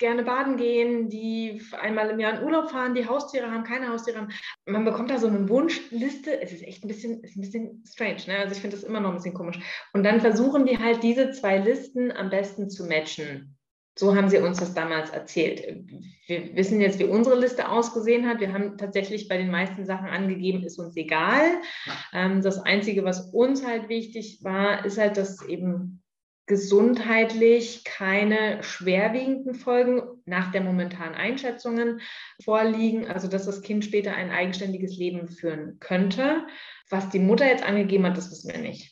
[0.00, 4.18] gerne baden gehen, die einmal im Jahr in Urlaub fahren, die Haustiere haben, keine Haustiere
[4.18, 4.32] haben.
[4.66, 6.40] Man bekommt da so eine Wunschliste.
[6.40, 8.22] Es ist echt ein bisschen, ist ein bisschen strange.
[8.26, 8.38] Ne?
[8.38, 9.60] Also ich finde das immer noch ein bisschen komisch.
[9.92, 13.56] Und dann versuchen die halt diese zwei Listen am besten zu matchen.
[14.00, 15.62] So haben sie uns das damals erzählt.
[16.26, 18.40] Wir wissen jetzt, wie unsere Liste ausgesehen hat.
[18.40, 21.42] Wir haben tatsächlich bei den meisten Sachen angegeben, ist uns egal.
[22.14, 26.02] Ähm, das Einzige, was uns halt wichtig war, ist halt, dass eben
[26.46, 32.00] gesundheitlich keine schwerwiegenden Folgen nach der momentanen Einschätzungen
[32.42, 36.46] vorliegen, also dass das Kind später ein eigenständiges Leben führen könnte.
[36.88, 38.89] Was die Mutter jetzt angegeben hat, das wissen wir nicht.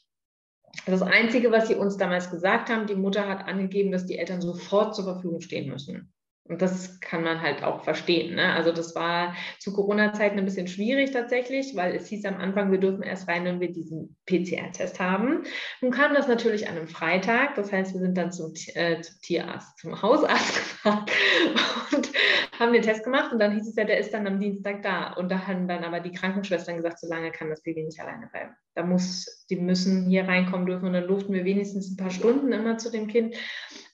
[0.87, 4.40] Das Einzige, was sie uns damals gesagt haben, die Mutter hat angegeben, dass die Eltern
[4.40, 6.12] sofort zur Verfügung stehen müssen.
[6.48, 8.34] Und das kann man halt auch verstehen.
[8.34, 8.54] Ne?
[8.54, 12.78] Also das war zu Corona-Zeiten ein bisschen schwierig tatsächlich, weil es hieß am Anfang, wir
[12.78, 15.42] dürfen erst rein, wenn wir diesen PCR-Test haben.
[15.82, 17.54] Nun kam das natürlich an einem Freitag.
[17.56, 21.04] Das heißt, wir sind dann zum, äh, zum Tierarzt, zum Hausarzt gefahren
[21.94, 22.11] und
[22.58, 23.30] haben den Test gemacht.
[23.32, 25.12] Und dann hieß es ja, der ist dann am Dienstag da.
[25.12, 28.26] Und da haben dann aber die Krankenschwestern gesagt, so lange kann das Baby nicht alleine
[28.26, 28.54] bleiben.
[28.74, 30.87] Da muss, die müssen hier reinkommen dürfen.
[30.87, 33.34] Und dann durften wir wenigstens ein paar Stunden immer zu dem Kind.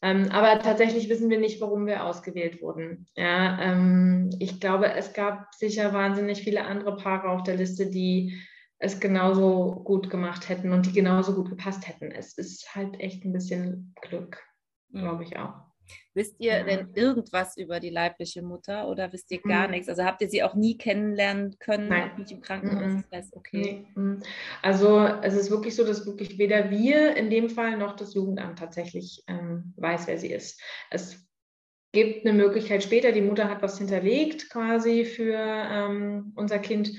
[0.05, 3.07] Ähm, aber tatsächlich wissen wir nicht, warum wir ausgewählt wurden.
[3.17, 8.39] Ja, ähm, ich glaube, es gab sicher wahnsinnig viele andere Paare auf der Liste, die
[8.79, 12.11] es genauso gut gemacht hätten und die genauso gut gepasst hätten.
[12.11, 14.45] Es ist halt echt ein bisschen Glück,
[14.93, 15.74] glaube ich auch.
[16.15, 19.73] Wisst ihr denn irgendwas über die leibliche Mutter oder wisst ihr gar mhm.
[19.73, 19.89] nichts?
[19.89, 22.11] Also habt ihr sie auch nie kennenlernen können, Nein.
[22.11, 22.93] auch nicht im Krankenhaus?
[22.93, 23.05] Mhm.
[23.11, 23.87] Das heißt, okay.
[23.95, 24.01] Nee.
[24.01, 24.23] Mhm.
[24.63, 28.59] Also es ist wirklich so, dass wirklich weder wir in dem Fall noch das Jugendamt
[28.59, 30.61] tatsächlich ähm, weiß, wer sie ist.
[30.91, 31.27] Es
[31.93, 36.91] gibt eine Möglichkeit später, die Mutter hat was hinterlegt quasi für ähm, unser Kind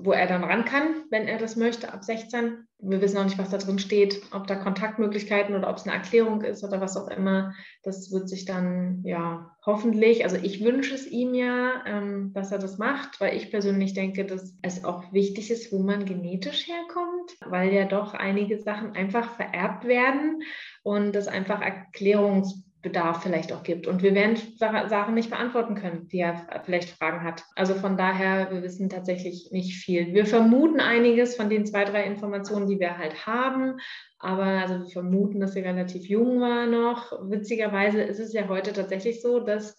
[0.00, 2.66] wo er dann ran kann, wenn er das möchte, ab 16.
[2.82, 5.94] Wir wissen auch nicht, was da drin steht, ob da Kontaktmöglichkeiten oder ob es eine
[5.94, 7.54] Erklärung ist oder was auch immer.
[7.82, 12.58] Das wird sich dann ja hoffentlich, also ich wünsche es ihm ja, ähm, dass er
[12.58, 17.36] das macht, weil ich persönlich denke, dass es auch wichtig ist, wo man genetisch herkommt,
[17.44, 20.42] weil ja doch einige Sachen einfach vererbt werden
[20.82, 23.86] und das einfach Erklärungs Bedarf vielleicht auch gibt.
[23.86, 27.44] Und wir werden Sachen nicht beantworten können, die er vielleicht Fragen hat.
[27.54, 30.14] Also von daher, wir wissen tatsächlich nicht viel.
[30.14, 33.76] Wir vermuten einiges von den zwei, drei Informationen, die wir halt haben.
[34.18, 37.12] Aber also wir vermuten, dass sie relativ jung war noch.
[37.30, 39.76] Witzigerweise ist es ja heute tatsächlich so, dass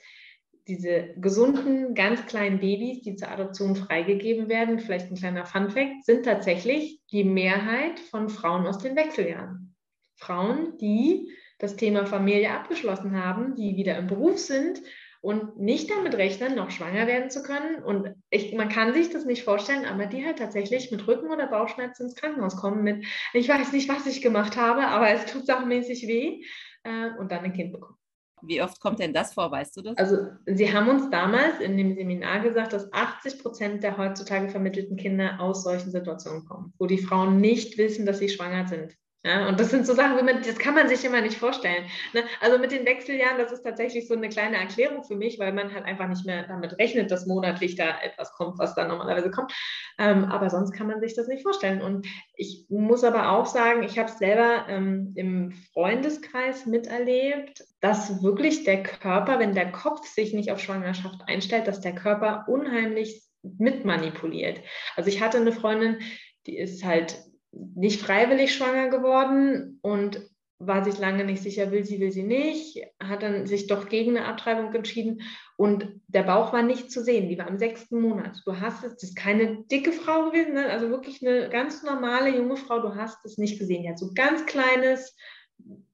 [0.67, 6.23] diese gesunden, ganz kleinen Babys, die zur Adoption freigegeben werden, vielleicht ein kleiner Funfact, sind
[6.23, 9.75] tatsächlich die Mehrheit von Frauen aus den Wechseljahren.
[10.17, 14.81] Frauen, die das Thema Familie abgeschlossen haben, die wieder im Beruf sind
[15.21, 17.83] und nicht damit rechnen, noch schwanger werden zu können.
[17.83, 21.47] Und ich, man kann sich das nicht vorstellen, aber die halt tatsächlich mit Rücken- oder
[21.47, 25.45] Bauchschmerzen ins Krankenhaus kommen mit, ich weiß nicht, was ich gemacht habe, aber es tut
[25.45, 26.43] sachmäßig weh
[26.83, 27.97] äh, und dann ein Kind bekommen.
[28.43, 29.97] Wie oft kommt denn das vor, weißt du das?
[29.97, 34.97] Also Sie haben uns damals in dem Seminar gesagt, dass 80 Prozent der heutzutage vermittelten
[34.97, 38.97] Kinder aus solchen Situationen kommen, wo die Frauen nicht wissen, dass sie schwanger sind.
[39.23, 41.85] Ja, und das sind so Sachen, man, das kann man sich immer nicht vorstellen.
[42.13, 42.23] Ne?
[42.39, 45.71] Also mit den Wechseljahren, das ist tatsächlich so eine kleine Erklärung für mich, weil man
[45.71, 49.53] halt einfach nicht mehr damit rechnet, dass monatlich da etwas kommt, was da normalerweise kommt.
[49.99, 51.83] Ähm, aber sonst kann man sich das nicht vorstellen.
[51.83, 58.23] Und ich muss aber auch sagen, ich habe es selber ähm, im Freundeskreis miterlebt, dass
[58.23, 63.21] wirklich der Körper, wenn der Kopf sich nicht auf Schwangerschaft einstellt, dass der Körper unheimlich
[63.43, 64.61] mitmanipuliert.
[64.95, 65.99] Also ich hatte eine Freundin,
[66.47, 67.19] die ist halt
[67.51, 70.21] nicht freiwillig schwanger geworden und
[70.59, 74.15] war sich lange nicht sicher, will sie, will sie nicht, hat dann sich doch gegen
[74.15, 75.21] eine Abtreibung entschieden
[75.57, 78.41] und der Bauch war nicht zu sehen, die war im sechsten Monat.
[78.45, 80.69] Du hast es, das ist keine dicke Frau gewesen, ne?
[80.69, 83.83] also wirklich eine ganz normale junge Frau, du hast es nicht gesehen.
[83.83, 85.15] Die hat so ganz kleines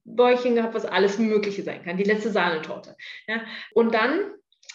[0.04, 2.96] Bäuchchen gehabt, was alles Mögliche sein kann, die letzte Sahnetorte.
[3.26, 3.40] Ja?
[3.72, 4.32] Und dann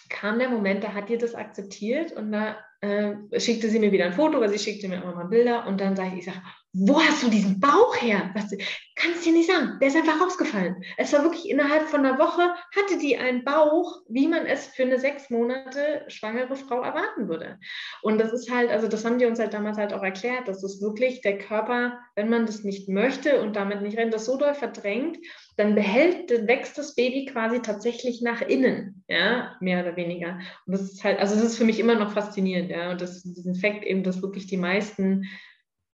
[0.09, 4.05] kam der Moment, da hat ihr das akzeptiert und da äh, schickte sie mir wieder
[4.05, 6.41] ein Foto, weil sie schickte mir immer mal Bilder und dann sage ich, ich sage,
[6.73, 8.31] wo hast du diesen Bauch her?
[8.33, 8.51] Was,
[8.95, 9.77] kannst dir nicht sagen.
[9.79, 10.83] Der ist einfach rausgefallen.
[10.97, 12.41] Es war wirklich innerhalb von einer Woche,
[12.75, 17.59] hatte die einen Bauch, wie man es für eine sechs Monate schwangere Frau erwarten würde.
[18.01, 20.63] Und das ist halt, also das haben die uns halt damals halt auch erklärt, dass
[20.63, 24.37] es wirklich der Körper, wenn man das nicht möchte und damit nicht rennt, das so
[24.37, 25.17] doll verdrängt,
[25.57, 30.39] dann behält, wächst das Baby quasi tatsächlich nach innen, ja, mehr oder weniger.
[30.65, 33.21] Und das ist halt, also das ist für mich immer noch faszinierend, ja, und das,
[33.23, 35.25] diesen Fakt eben, dass wirklich die meisten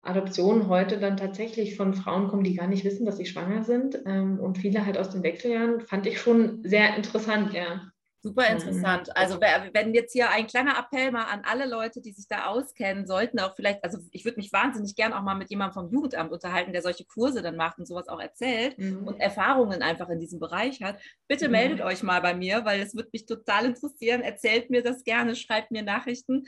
[0.01, 3.99] Adoptionen heute dann tatsächlich von Frauen kommen, die gar nicht wissen, dass sie schwanger sind
[4.05, 7.81] ähm, und viele halt aus den Wechseljahren, fand ich schon sehr interessant, ja.
[8.21, 9.15] Super interessant.
[9.15, 13.07] Also wenn jetzt hier ein kleiner Appell mal an alle Leute, die sich da auskennen,
[13.07, 16.33] sollten auch vielleicht, also ich würde mich wahnsinnig gern auch mal mit jemandem vom Jugendamt
[16.33, 19.07] unterhalten, der solche Kurse dann macht und sowas auch erzählt mhm.
[19.07, 20.99] und Erfahrungen einfach in diesem Bereich hat.
[21.29, 21.51] Bitte mhm.
[21.53, 24.19] meldet euch mal bei mir, weil es würde mich total interessieren.
[24.19, 26.43] Erzählt mir das gerne, schreibt mir Nachrichten.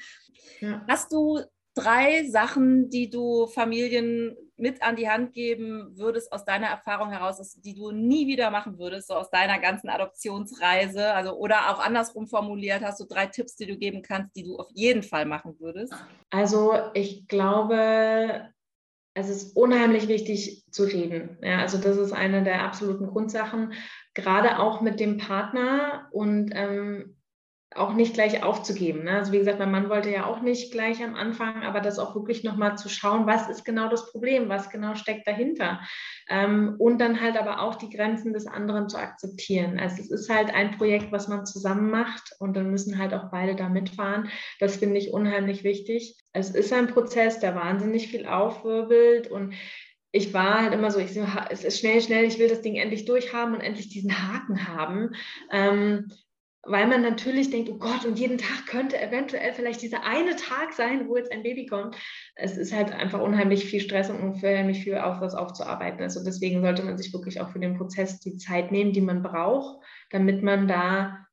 [0.60, 0.86] Ja.
[0.90, 1.40] Hast du
[1.74, 7.60] drei Sachen, die du Familien mit an die Hand geben würdest aus deiner Erfahrung heraus,
[7.62, 11.14] die du nie wieder machen würdest, so aus deiner ganzen Adoptionsreise?
[11.14, 14.58] Also oder auch andersrum formuliert, hast du drei Tipps, die du geben kannst, die du
[14.58, 15.94] auf jeden Fall machen würdest?
[16.30, 18.52] Also ich glaube,
[19.14, 21.38] es ist unheimlich wichtig zu reden.
[21.42, 23.74] Ja, also das ist eine der absoluten Grundsachen,
[24.14, 27.18] gerade auch mit dem Partner und ähm,
[27.74, 29.06] auch nicht gleich aufzugeben.
[29.06, 29.12] Ne?
[29.12, 32.16] Also wie gesagt, mein Mann wollte ja auch nicht gleich am Anfang, aber das auch
[32.16, 35.80] wirklich nochmal zu schauen, was ist genau das Problem, was genau steckt dahinter.
[36.30, 39.80] Ähm, und dann halt aber auch die Grenzen des anderen zu akzeptieren.
[39.80, 43.32] Also es ist halt ein Projekt, was man zusammen macht und dann müssen halt auch
[43.32, 44.30] beide da mitfahren.
[44.60, 46.18] Das finde ich unheimlich wichtig.
[46.34, 49.54] Es ist ein Prozess, der wahnsinnig viel aufwirbelt und
[50.14, 51.16] ich war halt immer so, ich
[51.50, 55.12] es ist schnell, schnell, ich will das Ding endlich durchhaben und endlich diesen Haken haben.
[55.50, 56.12] Ähm,
[56.64, 60.74] weil man natürlich denkt, oh Gott, und jeden Tag könnte eventuell vielleicht dieser eine Tag
[60.74, 61.96] sein, wo jetzt ein Baby kommt.
[62.36, 66.02] Es ist halt einfach unheimlich viel Stress und unheimlich viel auf was aufzuarbeiten.
[66.02, 69.24] Also deswegen sollte man sich wirklich auch für den Prozess die Zeit nehmen, die man
[69.24, 71.26] braucht, damit man da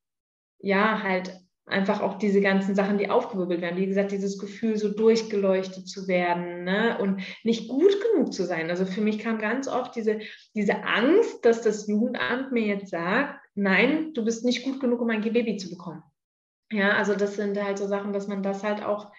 [0.60, 3.76] ja halt einfach auch diese ganzen Sachen, die aufgewirbelt werden.
[3.76, 6.96] Wie gesagt, dieses Gefühl, so durchgeleuchtet zu werden ne?
[6.98, 8.70] und nicht gut genug zu sein.
[8.70, 10.20] Also für mich kam ganz oft diese,
[10.54, 15.10] diese Angst, dass das Jugendamt mir jetzt sagt, nein, du bist nicht gut genug, um
[15.10, 16.02] ein Baby zu bekommen.
[16.70, 19.12] Ja, also das sind halt so Sachen, dass man das halt auch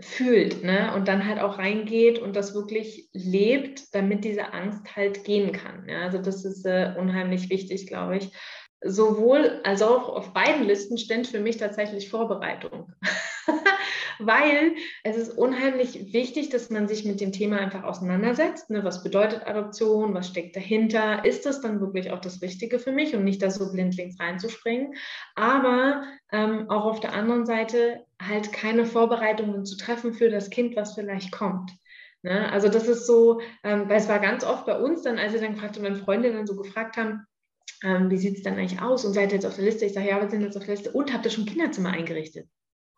[0.00, 0.94] fühlt ne?
[0.94, 5.88] und dann halt auch reingeht und das wirklich lebt, damit diese Angst halt gehen kann.
[5.88, 6.02] Ja?
[6.02, 8.32] Also das ist äh, unheimlich wichtig, glaube ich.
[8.80, 12.92] Sowohl als auch auf beiden Listen stand für mich tatsächlich Vorbereitung.
[14.18, 14.74] weil
[15.04, 18.70] es ist unheimlich wichtig, dass man sich mit dem Thema einfach auseinandersetzt.
[18.70, 18.84] Ne?
[18.84, 20.14] Was bedeutet Adoption?
[20.14, 21.24] Was steckt dahinter?
[21.24, 24.94] Ist das dann wirklich auch das Richtige für mich und nicht da so blindlings reinzuspringen?
[25.34, 30.76] Aber ähm, auch auf der anderen Seite halt keine Vorbereitungen zu treffen für das Kind,
[30.76, 31.70] was vielleicht kommt.
[32.22, 32.50] Ne?
[32.52, 35.40] Also das ist so, ähm, weil es war ganz oft bei uns dann, als wir
[35.40, 37.24] dann gefragt haben, meine Freundinnen so gefragt haben,
[37.84, 39.84] ähm, wie sieht es dann eigentlich aus und seid ihr jetzt auf der Liste?
[39.84, 42.48] Ich sage, ja, wir sind jetzt auf der Liste und habt ihr schon Kinderzimmer eingerichtet?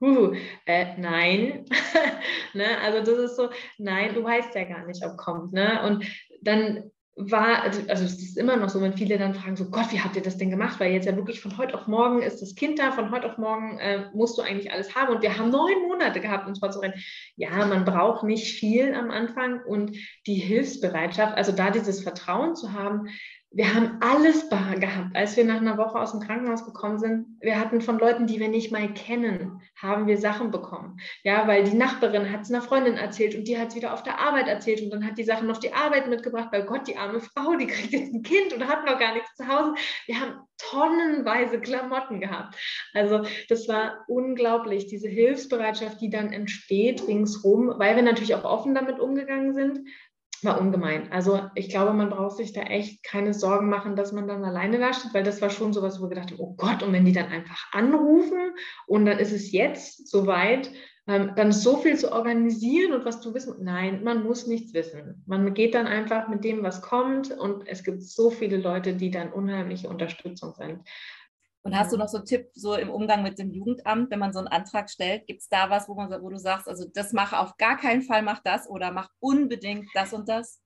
[0.01, 0.35] Uh,
[0.65, 1.67] äh, nein.
[2.55, 2.79] ne?
[2.83, 5.53] Also das ist so, nein, du weißt ja gar nicht, ob kommt.
[5.53, 5.83] Ne?
[5.87, 6.07] Und
[6.43, 9.93] dann war, also, also es ist immer noch so, wenn viele dann fragen, so Gott,
[9.93, 10.81] wie habt ihr das denn gemacht?
[10.81, 13.37] Weil jetzt ja wirklich von heute auf morgen ist das Kind da, von heute auf
[13.37, 15.15] morgen äh, musst du eigentlich alles haben.
[15.15, 16.99] Und wir haben neun Monate gehabt, uns vorzurennen.
[17.37, 19.97] Ja, man braucht nicht viel am Anfang und
[20.27, 23.09] die Hilfsbereitschaft, also da dieses Vertrauen zu haben,
[23.53, 27.27] wir haben alles bar gehabt, als wir nach einer Woche aus dem Krankenhaus gekommen sind.
[27.41, 30.99] Wir hatten von Leuten, die wir nicht mal kennen, haben wir Sachen bekommen.
[31.25, 34.05] Ja, weil die Nachbarin hat es einer Freundin erzählt und die hat es wieder auf
[34.05, 36.97] der Arbeit erzählt und dann hat die Sachen auf die Arbeit mitgebracht, weil Gott, die
[36.97, 39.75] arme Frau, die kriegt jetzt ein Kind und hat noch gar nichts zu Hause.
[40.07, 42.55] Wir haben tonnenweise Klamotten gehabt.
[42.95, 48.77] Also das war unglaublich, diese Hilfsbereitschaft, die dann entsteht ringsrum, weil wir natürlich auch offen
[48.77, 49.81] damit umgegangen sind,
[50.45, 51.11] war ungemein.
[51.13, 54.79] Also ich glaube, man braucht sich da echt keine Sorgen machen, dass man dann alleine
[54.79, 57.05] da steht, weil das war schon sowas, wo wir gedacht haben, oh Gott, und wenn
[57.05, 58.55] die dann einfach anrufen
[58.87, 60.71] und dann ist es jetzt soweit,
[61.07, 63.57] ähm, dann so viel zu organisieren und was zu wissen.
[63.65, 65.25] Nein, man muss nichts wissen.
[65.27, 69.11] Man geht dann einfach mit dem, was kommt und es gibt so viele Leute, die
[69.11, 70.81] dann unheimliche Unterstützung sind.
[71.63, 74.33] Und hast du noch so einen Tipp so im Umgang mit dem Jugendamt, wenn man
[74.33, 75.27] so einen Antrag stellt?
[75.27, 78.03] Gibt es da was, wo, man, wo du sagst, also das mache auf gar keinen
[78.03, 80.63] Fall, mach das oder mach unbedingt das und das?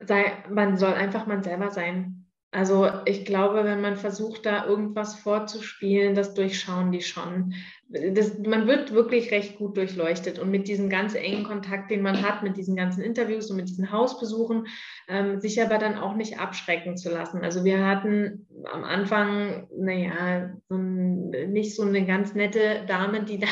[0.00, 2.23] Sei, man soll einfach man selber sein.
[2.54, 7.54] Also ich glaube, wenn man versucht, da irgendwas vorzuspielen, das durchschauen die schon.
[7.88, 12.22] Das, man wird wirklich recht gut durchleuchtet und mit diesem ganz engen Kontakt, den man
[12.22, 14.68] hat, mit diesen ganzen Interviews und mit diesen Hausbesuchen,
[15.08, 17.42] ähm, sich aber dann auch nicht abschrecken zu lassen.
[17.42, 23.40] Also wir hatten am Anfang, naja, so ein, nicht so eine ganz nette Dame, die
[23.40, 23.48] da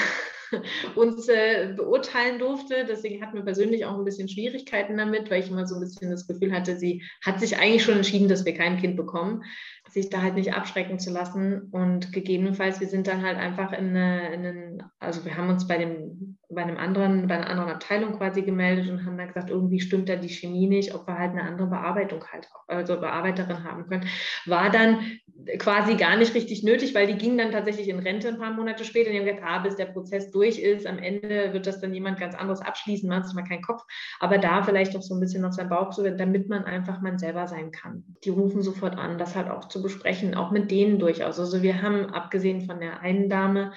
[0.94, 2.84] uns äh, beurteilen durfte.
[2.88, 6.10] Deswegen hatten wir persönlich auch ein bisschen Schwierigkeiten damit, weil ich immer so ein bisschen
[6.10, 9.42] das Gefühl hatte, sie hat sich eigentlich schon entschieden, dass wir kein Kind bekommen,
[9.88, 11.68] sich da halt nicht abschrecken zu lassen.
[11.70, 15.66] Und gegebenenfalls, wir sind dann halt einfach in, eine, in einen, also wir haben uns
[15.66, 19.50] bei dem bei einem anderen, bei einer anderen Abteilung quasi gemeldet und haben dann gesagt,
[19.50, 23.64] irgendwie stimmt da die Chemie nicht, ob wir halt eine andere Bearbeitung halt, also Bearbeiterin
[23.64, 24.06] haben können.
[24.46, 25.18] War dann
[25.58, 28.84] quasi gar nicht richtig nötig, weil die ging dann tatsächlich in Rente ein paar Monate
[28.84, 31.80] später und die haben gesagt, ah, bis der Prozess durch ist, am Ende wird das
[31.80, 33.82] dann jemand ganz anderes abschließen, man hat mal keinen Kopf,
[34.20, 37.00] aber da vielleicht auch so ein bisschen auf sein Bauch zu werden, damit man einfach
[37.00, 38.04] man selber sein kann.
[38.24, 41.40] Die rufen sofort an, das halt auch zu besprechen, auch mit denen durchaus.
[41.40, 43.72] Also wir haben, abgesehen von der einen Dame,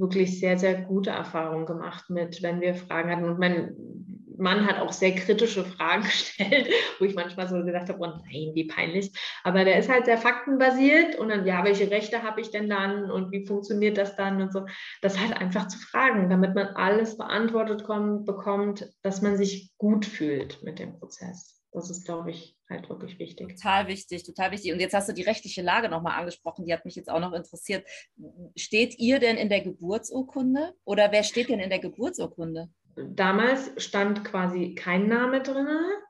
[0.00, 3.24] wirklich sehr, sehr gute Erfahrungen gemacht mit, wenn wir Fragen hatten.
[3.24, 3.76] Und mein
[4.40, 8.52] Mann hat auch sehr kritische Fragen gestellt, wo ich manchmal so gesagt habe, oh nein,
[8.54, 9.12] wie peinlich.
[9.44, 13.10] Aber der ist halt sehr faktenbasiert und dann, ja, welche Rechte habe ich denn dann
[13.10, 14.66] und wie funktioniert das dann und so.
[15.02, 20.06] Das halt einfach zu fragen, damit man alles beantwortet kommt, bekommt, dass man sich gut
[20.06, 21.59] fühlt mit dem Prozess.
[21.72, 23.56] Das ist, glaube ich, halt wirklich wichtig.
[23.56, 24.72] Total wichtig, total wichtig.
[24.72, 27.32] Und jetzt hast du die rechtliche Lage nochmal angesprochen, die hat mich jetzt auch noch
[27.32, 27.86] interessiert.
[28.56, 32.70] Steht ihr denn in der Geburtsurkunde oder wer steht denn in der Geburtsurkunde?
[33.08, 35.66] Damals stand quasi kein Name drin.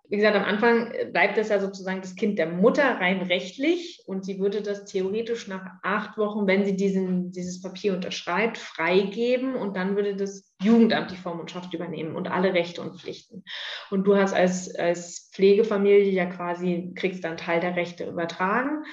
[0.08, 4.24] Wie gesagt, am Anfang bleibt es ja sozusagen das Kind der Mutter rein rechtlich und
[4.24, 9.76] sie würde das theoretisch nach acht Wochen, wenn sie diesen, dieses Papier unterschreibt, freigeben und
[9.76, 13.44] dann würde das Jugendamt die Vormundschaft übernehmen und alle Rechte und Pflichten.
[13.90, 18.84] Und du hast als, als Pflegefamilie ja quasi, kriegst dann Teil der Rechte übertragen.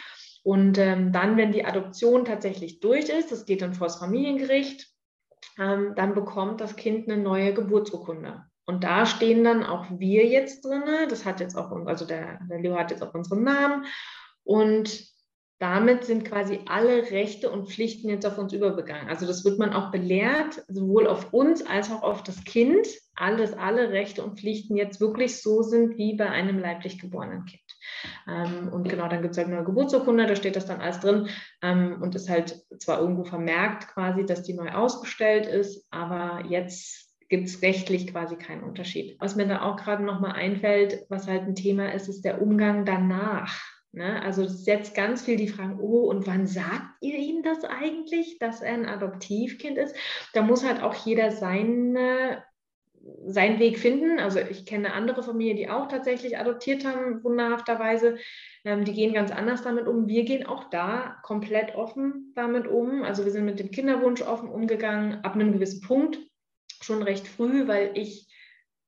[0.43, 4.88] Und ähm, dann, wenn die Adoption tatsächlich durch ist, das geht dann vor das Familiengericht,
[5.60, 8.45] ähm, dann bekommt das Kind eine neue Geburtsurkunde.
[8.66, 10.84] Und da stehen dann auch wir jetzt drin.
[11.10, 13.86] Das hat jetzt auch, also der, der Leo hat jetzt auch unseren Namen.
[14.43, 15.08] Und
[15.60, 19.10] damit sind quasi alle Rechte und Pflichten jetzt auf uns übergegangen.
[19.10, 23.53] Also das wird man auch belehrt, sowohl auf uns als auch auf das Kind, alles,
[23.53, 27.64] alle Rechte und Pflichten jetzt wirklich so sind wie bei einem leiblich geborenen Kind.
[28.28, 31.30] Ähm, und genau, dann gibt es halt eine Geburtsurkunde, da steht das dann alles drin
[31.62, 37.08] ähm, und ist halt zwar irgendwo vermerkt quasi, dass die neu ausgestellt ist, aber jetzt
[37.30, 39.18] gibt es rechtlich quasi keinen Unterschied.
[39.20, 42.86] Was mir da auch gerade nochmal einfällt, was halt ein Thema ist, ist der Umgang
[42.86, 43.60] danach.
[43.91, 44.22] Ne?
[44.22, 48.62] Also jetzt ganz viel die Fragen, oh, und wann sagt ihr ihm das eigentlich, dass
[48.62, 49.95] er ein Adoptivkind ist?
[50.34, 52.43] Da muss halt auch jeder seine
[53.26, 54.20] seinen Weg finden.
[54.20, 58.18] Also ich kenne andere Familien, die auch tatsächlich adoptiert haben, wunderhafterweise.
[58.64, 60.08] Ähm, die gehen ganz anders damit um.
[60.08, 63.03] Wir gehen auch da komplett offen damit um.
[63.03, 66.20] Also wir sind mit dem Kinderwunsch offen umgegangen, ab einem gewissen Punkt,
[66.82, 68.27] schon recht früh, weil ich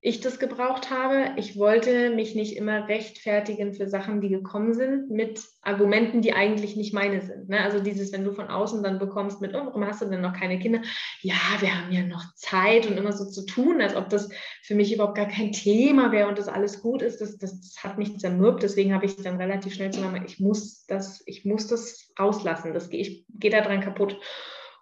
[0.01, 1.33] ich das gebraucht habe.
[1.35, 6.77] Ich wollte mich nicht immer rechtfertigen für Sachen, die gekommen sind, mit Argumenten, die eigentlich
[6.77, 7.49] nicht meine sind.
[7.49, 7.61] Ne?
[7.61, 10.31] Also dieses, wenn du von außen dann bekommst mit, oh, warum hast du denn noch
[10.31, 10.81] keine Kinder?
[11.21, 14.29] Ja, wir haben ja noch Zeit und immer so zu tun, als ob das
[14.63, 17.19] für mich überhaupt gar kein Thema wäre und das alles gut ist.
[17.19, 18.63] Das, das, das hat mich zermürbt.
[18.63, 22.73] Deswegen habe ich dann relativ schnell zu sagen, ich muss das, ich muss das rauslassen.
[22.73, 24.17] Das, ich gehe da dran kaputt.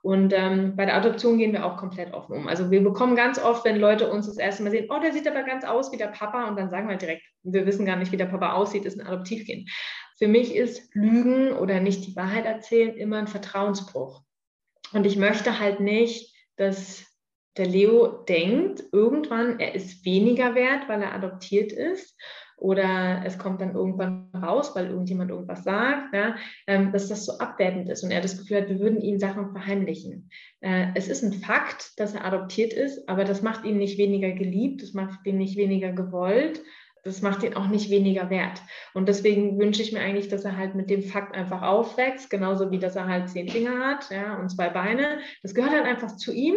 [0.02, 2.48] Und ähm, bei der Adoption gehen wir auch komplett offen um.
[2.48, 5.28] Also wir bekommen ganz oft, wenn Leute uns das erste Mal sehen, oh, der sieht
[5.28, 6.48] aber ganz aus wie der Papa.
[6.48, 9.08] Und dann sagen wir direkt, wir wissen gar nicht, wie der Papa aussieht, ist ein
[9.08, 9.70] Adoptivkind.
[10.18, 14.22] Für mich ist Lügen oder nicht die Wahrheit erzählen immer ein Vertrauensbruch.
[14.94, 17.06] Und ich möchte halt nicht, dass
[17.58, 22.16] der Leo denkt, irgendwann, er ist weniger wert, weil er adoptiert ist
[22.58, 26.36] oder es kommt dann irgendwann raus, weil irgendjemand irgendwas sagt, ja,
[26.66, 29.52] ähm, dass das so abwertend ist und er das Gefühl hat, wir würden ihm Sachen
[29.52, 30.30] verheimlichen.
[30.62, 34.32] Äh, es ist ein Fakt, dass er adoptiert ist, aber das macht ihn nicht weniger
[34.32, 36.62] geliebt, das macht ihn nicht weniger gewollt,
[37.04, 38.62] das macht ihn auch nicht weniger wert.
[38.94, 42.72] Und deswegen wünsche ich mir eigentlich, dass er halt mit dem Fakt einfach aufwächst, genauso
[42.72, 45.20] wie dass er halt zehn Finger hat ja, und zwei Beine.
[45.42, 46.56] Das gehört halt einfach zu ihm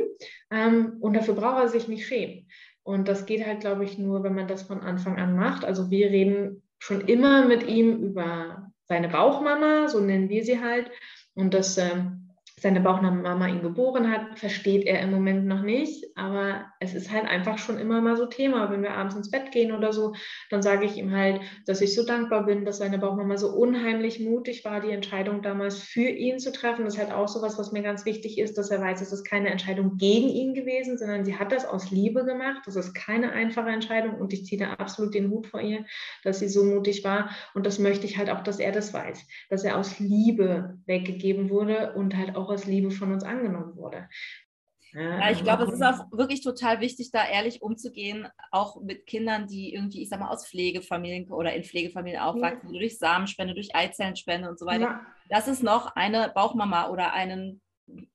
[0.51, 2.49] ähm, und dafür braucht er sich nicht schämen.
[2.83, 5.65] Und das geht halt, glaube ich, nur, wenn man das von Anfang an macht.
[5.65, 10.91] Also wir reden schon immer mit ihm über seine Bauchmama, so nennen wir sie halt.
[11.35, 12.30] Und das ähm,
[12.61, 16.05] seine Bauchnabelmama ihn geboren hat, versteht er im Moment noch nicht.
[16.15, 18.71] Aber es ist halt einfach schon immer mal so Thema.
[18.71, 20.15] Wenn wir abends ins Bett gehen oder so,
[20.51, 24.21] dann sage ich ihm halt, dass ich so dankbar bin, dass seine Bauchmama so unheimlich
[24.21, 26.85] mutig war, die Entscheidung damals für ihn zu treffen.
[26.85, 29.13] Das ist halt auch so was, was mir ganz wichtig ist, dass er weiß, es
[29.13, 32.63] ist keine Entscheidung gegen ihn gewesen, sondern sie hat das aus Liebe gemacht.
[32.67, 35.87] Das ist keine einfache Entscheidung und ich ziehe da absolut den Hut vor ihr,
[36.25, 37.31] dass sie so mutig war.
[37.55, 41.49] Und das möchte ich halt auch, dass er das weiß, dass er aus Liebe weggegeben
[41.49, 44.09] wurde und halt auch aus Liebe von uns angenommen wurde.
[44.93, 49.47] Ja, ich glaube, es ist auch wirklich total wichtig, da ehrlich umzugehen, auch mit Kindern,
[49.47, 52.81] die irgendwie, ich sag mal, aus Pflegefamilien oder in Pflegefamilien aufwachsen, ja.
[52.81, 54.81] durch Samenspende, durch Eizellenspende und so weiter.
[54.81, 55.07] Ja.
[55.29, 57.61] Dass es noch eine Bauchmama oder einen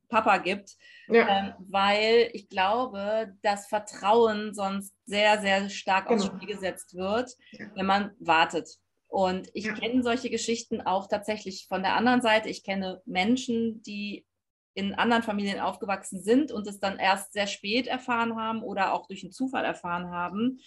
[0.10, 0.76] Papa gibt,
[1.08, 1.28] ja.
[1.28, 6.22] ähm, weil ich glaube, dass Vertrauen sonst sehr, sehr stark genau.
[6.22, 7.32] aufs Spiel gesetzt wird,
[7.74, 8.70] wenn man wartet.
[9.16, 9.74] Und ich ja.
[9.74, 12.50] kenne solche Geschichten auch tatsächlich von der anderen Seite.
[12.50, 14.26] Ich kenne Menschen, die
[14.74, 19.08] in anderen Familien aufgewachsen sind und es dann erst sehr spät erfahren haben oder auch
[19.08, 20.60] durch einen Zufall erfahren haben.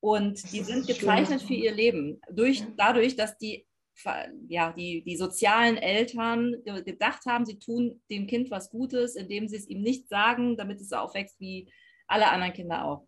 [0.00, 2.22] Und die sind gezeichnet für ihr Leben.
[2.32, 3.66] Durch, dadurch, dass die
[4.48, 9.56] ja, die, die sozialen Eltern gedacht haben, sie tun dem Kind was Gutes, indem sie
[9.56, 11.70] es ihm nicht sagen, damit es aufwächst wie
[12.06, 13.06] alle anderen Kinder auch.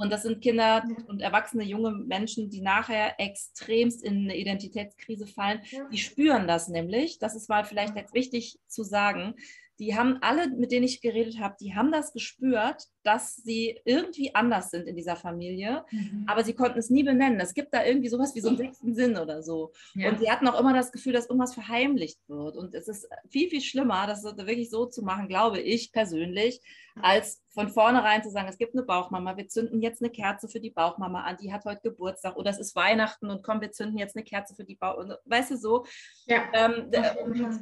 [0.00, 5.60] Und das sind Kinder und erwachsene junge Menschen, die nachher extremst in eine Identitätskrise fallen.
[5.92, 7.18] Die spüren das nämlich.
[7.18, 9.34] Das ist mal vielleicht jetzt wichtig zu sagen.
[9.78, 14.34] Die haben alle, mit denen ich geredet habe, die haben das gespürt, dass sie irgendwie
[14.34, 16.24] anders sind in dieser Familie, mhm.
[16.26, 17.40] aber sie konnten es nie benennen.
[17.40, 19.72] Es gibt da irgendwie sowas wie so einen sechsten Sinn oder so.
[19.94, 20.10] Ja.
[20.10, 22.56] Und sie hatten auch immer das Gefühl, dass irgendwas verheimlicht wird.
[22.56, 26.60] Und es ist viel, viel schlimmer, das wirklich so zu machen, glaube ich persönlich,
[27.02, 30.60] als von vornherein zu sagen, es gibt eine Bauchmama, wir zünden jetzt eine Kerze für
[30.60, 33.98] die Bauchmama an, die hat heute Geburtstag oder es ist Weihnachten und komm, wir zünden
[33.98, 35.18] jetzt eine Kerze für die Bauchmama.
[35.24, 35.84] Weißt du so?
[36.26, 36.44] Ja.
[36.52, 36.90] Ähm,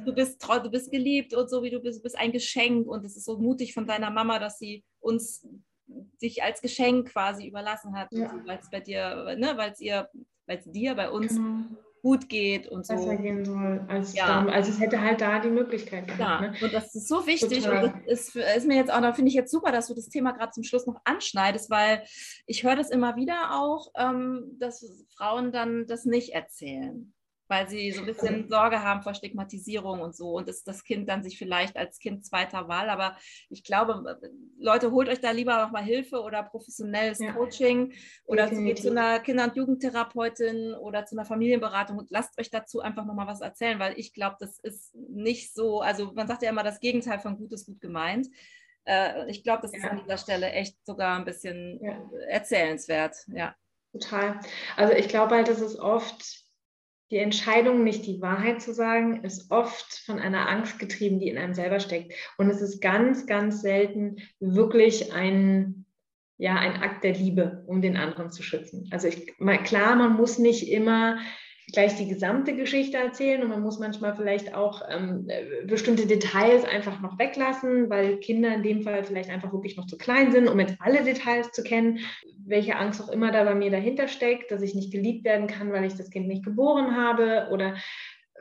[0.05, 3.03] du, bist du bist geliebt und so wie du bist, du bist ein Geschenk und
[3.05, 5.47] es ist so mutig von deiner Mama, dass sie uns
[6.17, 8.33] sich als Geschenk quasi überlassen hat, ja.
[8.45, 10.09] weil es bei dir, ne, weil es ihr,
[10.45, 11.65] weil es dir bei uns genau
[12.01, 12.95] gut geht und so.
[12.95, 14.45] Besser gehen soll, als, ja.
[14.45, 16.19] es, also es hätte halt da die Möglichkeit gehabt.
[16.19, 16.53] Ja, ne?
[16.61, 17.85] und das ist so wichtig Total.
[17.85, 20.09] und das ist, ist mir jetzt auch, da finde ich jetzt super, dass du das
[20.09, 22.03] Thema gerade zum Schluss noch anschneidest, weil
[22.45, 27.13] ich höre das immer wieder auch, ähm, dass Frauen dann das nicht erzählen
[27.49, 31.09] weil sie so ein bisschen Sorge haben vor Stigmatisierung und so und dass das Kind
[31.09, 33.17] dann sich vielleicht als Kind zweiter Wahl, aber
[33.49, 34.19] ich glaube,
[34.57, 37.33] Leute, holt euch da lieber noch mal Hilfe oder professionelles ja.
[37.33, 37.93] Coaching
[38.25, 38.75] oder Definitiv.
[38.75, 43.05] geht zu einer Kinder- und Jugendtherapeutin oder zu einer Familienberatung und lasst euch dazu einfach
[43.05, 46.49] noch mal was erzählen, weil ich glaube, das ist nicht so, also man sagt ja
[46.49, 48.27] immer, das Gegenteil von gut ist gut gemeint.
[48.85, 49.79] Äh, ich glaube, das ja.
[49.79, 52.09] ist an dieser Stelle echt sogar ein bisschen ja.
[52.27, 53.55] erzählenswert, ja.
[53.91, 54.39] Total.
[54.77, 56.48] Also ich glaube halt, dass es oft
[57.11, 61.37] die Entscheidung, nicht die Wahrheit zu sagen, ist oft von einer Angst getrieben, die in
[61.37, 62.13] einem selber steckt.
[62.37, 65.85] Und es ist ganz, ganz selten wirklich ein,
[66.37, 68.87] ja, ein Akt der Liebe, um den anderen zu schützen.
[68.91, 71.17] Also ich, mal, klar, man muss nicht immer
[71.73, 75.27] gleich die gesamte Geschichte erzählen und man muss manchmal vielleicht auch ähm,
[75.65, 79.97] bestimmte Details einfach noch weglassen, weil Kinder in dem Fall vielleicht einfach wirklich noch zu
[79.97, 81.99] klein sind, um jetzt alle Details zu kennen,
[82.45, 85.71] welche Angst auch immer da bei mir dahinter steckt, dass ich nicht geliebt werden kann,
[85.71, 87.75] weil ich das Kind nicht geboren habe oder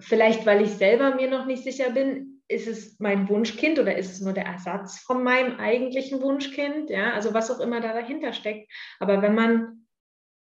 [0.01, 4.11] vielleicht, weil ich selber mir noch nicht sicher bin, ist es mein Wunschkind oder ist
[4.11, 6.89] es nur der Ersatz von meinem eigentlichen Wunschkind?
[6.89, 8.73] Ja, also was auch immer da dahinter steckt.
[8.99, 9.78] Aber wenn man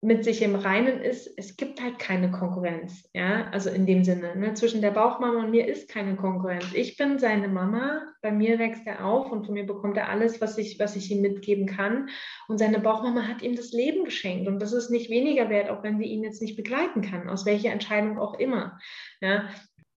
[0.05, 4.35] mit sich im Reinen ist, es gibt halt keine Konkurrenz, ja, also in dem Sinne,
[4.35, 4.53] ne?
[4.53, 6.65] zwischen der Bauchmama und mir ist keine Konkurrenz.
[6.75, 10.39] Ich bin seine Mama, bei mir wächst er auf und von mir bekommt er alles,
[10.41, 12.09] was ich, was ich ihm mitgeben kann.
[12.47, 15.81] Und seine Bauchmama hat ihm das Leben geschenkt und das ist nicht weniger wert, auch
[15.81, 18.77] wenn sie ihn jetzt nicht begleiten kann, aus welcher Entscheidung auch immer.
[19.21, 19.49] Ja,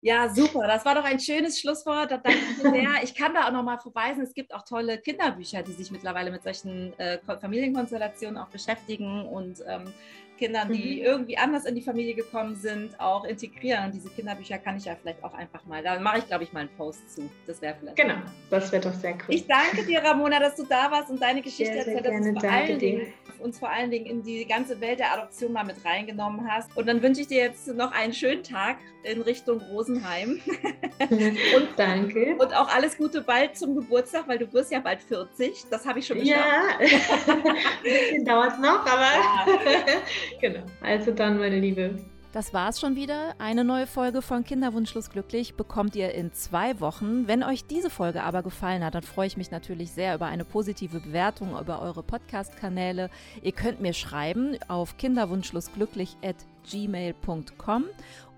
[0.02, 0.68] ja, super.
[0.68, 2.12] Das war doch ein schönes Schlusswort.
[2.12, 3.04] Da danke ich sehr.
[3.04, 4.24] Ich kann da auch nochmal verweisen.
[4.24, 9.64] Es gibt auch tolle Kinderbücher, die sich mittlerweile mit solchen äh, Familienkonstellationen auch beschäftigen und
[9.68, 9.92] ähm,
[10.38, 11.06] Kindern, die mhm.
[11.06, 13.86] irgendwie anders in die Familie gekommen sind, auch integrieren.
[13.86, 16.54] Und diese Kinderbücher kann ich ja vielleicht auch einfach mal, da mache ich, glaube ich,
[16.54, 17.30] mal einen Post zu.
[17.46, 17.98] Das wäre vielleicht.
[17.98, 18.16] Genau,
[18.50, 19.36] das wäre doch sehr cool.
[19.36, 22.42] Ich danke dir, Ramona, dass du da warst und deine Geschichte erzählt hast.
[22.42, 25.84] Vor allen Dingen uns vor allen Dingen in die ganze Welt der Adoption mal mit
[25.86, 26.76] reingenommen hast.
[26.76, 30.42] Und dann wünsche ich dir jetzt noch einen schönen Tag in Richtung Rosenheim.
[31.10, 32.36] und, Danke.
[32.38, 35.66] Und auch alles Gute bald zum Geburtstag, weil du wirst ja bald 40.
[35.70, 36.40] Das habe ich schon geschafft.
[36.40, 36.78] Ja,
[37.34, 39.46] ein bisschen dauert noch, aber ja.
[40.42, 40.62] genau.
[40.82, 41.96] Also dann, meine Liebe.
[42.34, 43.34] Das war's schon wieder.
[43.40, 47.28] Eine neue Folge von Kinderwunschlos glücklich bekommt ihr in zwei Wochen.
[47.28, 50.46] Wenn euch diese Folge aber gefallen hat, dann freue ich mich natürlich sehr über eine
[50.46, 53.10] positive Bewertung über eure Podcast-Kanäle.
[53.42, 57.86] Ihr könnt mir schreiben auf kinderwunschlosglücklich@gmail.com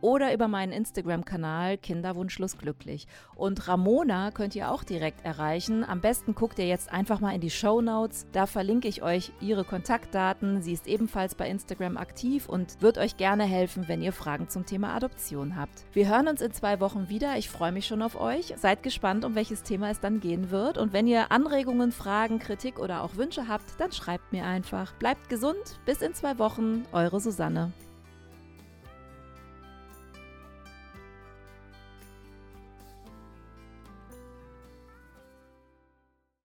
[0.01, 3.07] oder über meinen Instagram-Kanal Kinderwunschlos glücklich.
[3.35, 5.83] Und Ramona könnt ihr auch direkt erreichen.
[5.83, 8.27] Am besten guckt ihr jetzt einfach mal in die Show Notes.
[8.31, 10.61] Da verlinke ich euch ihre Kontaktdaten.
[10.61, 14.65] Sie ist ebenfalls bei Instagram aktiv und wird euch gerne helfen, wenn ihr Fragen zum
[14.65, 15.85] Thema Adoption habt.
[15.93, 17.37] Wir hören uns in zwei Wochen wieder.
[17.37, 18.53] Ich freue mich schon auf euch.
[18.57, 20.77] Seid gespannt, um welches Thema es dann gehen wird.
[20.77, 24.93] Und wenn ihr Anregungen, Fragen, Kritik oder auch Wünsche habt, dann schreibt mir einfach.
[24.93, 25.79] Bleibt gesund.
[25.85, 26.83] Bis in zwei Wochen.
[26.91, 27.71] Eure Susanne.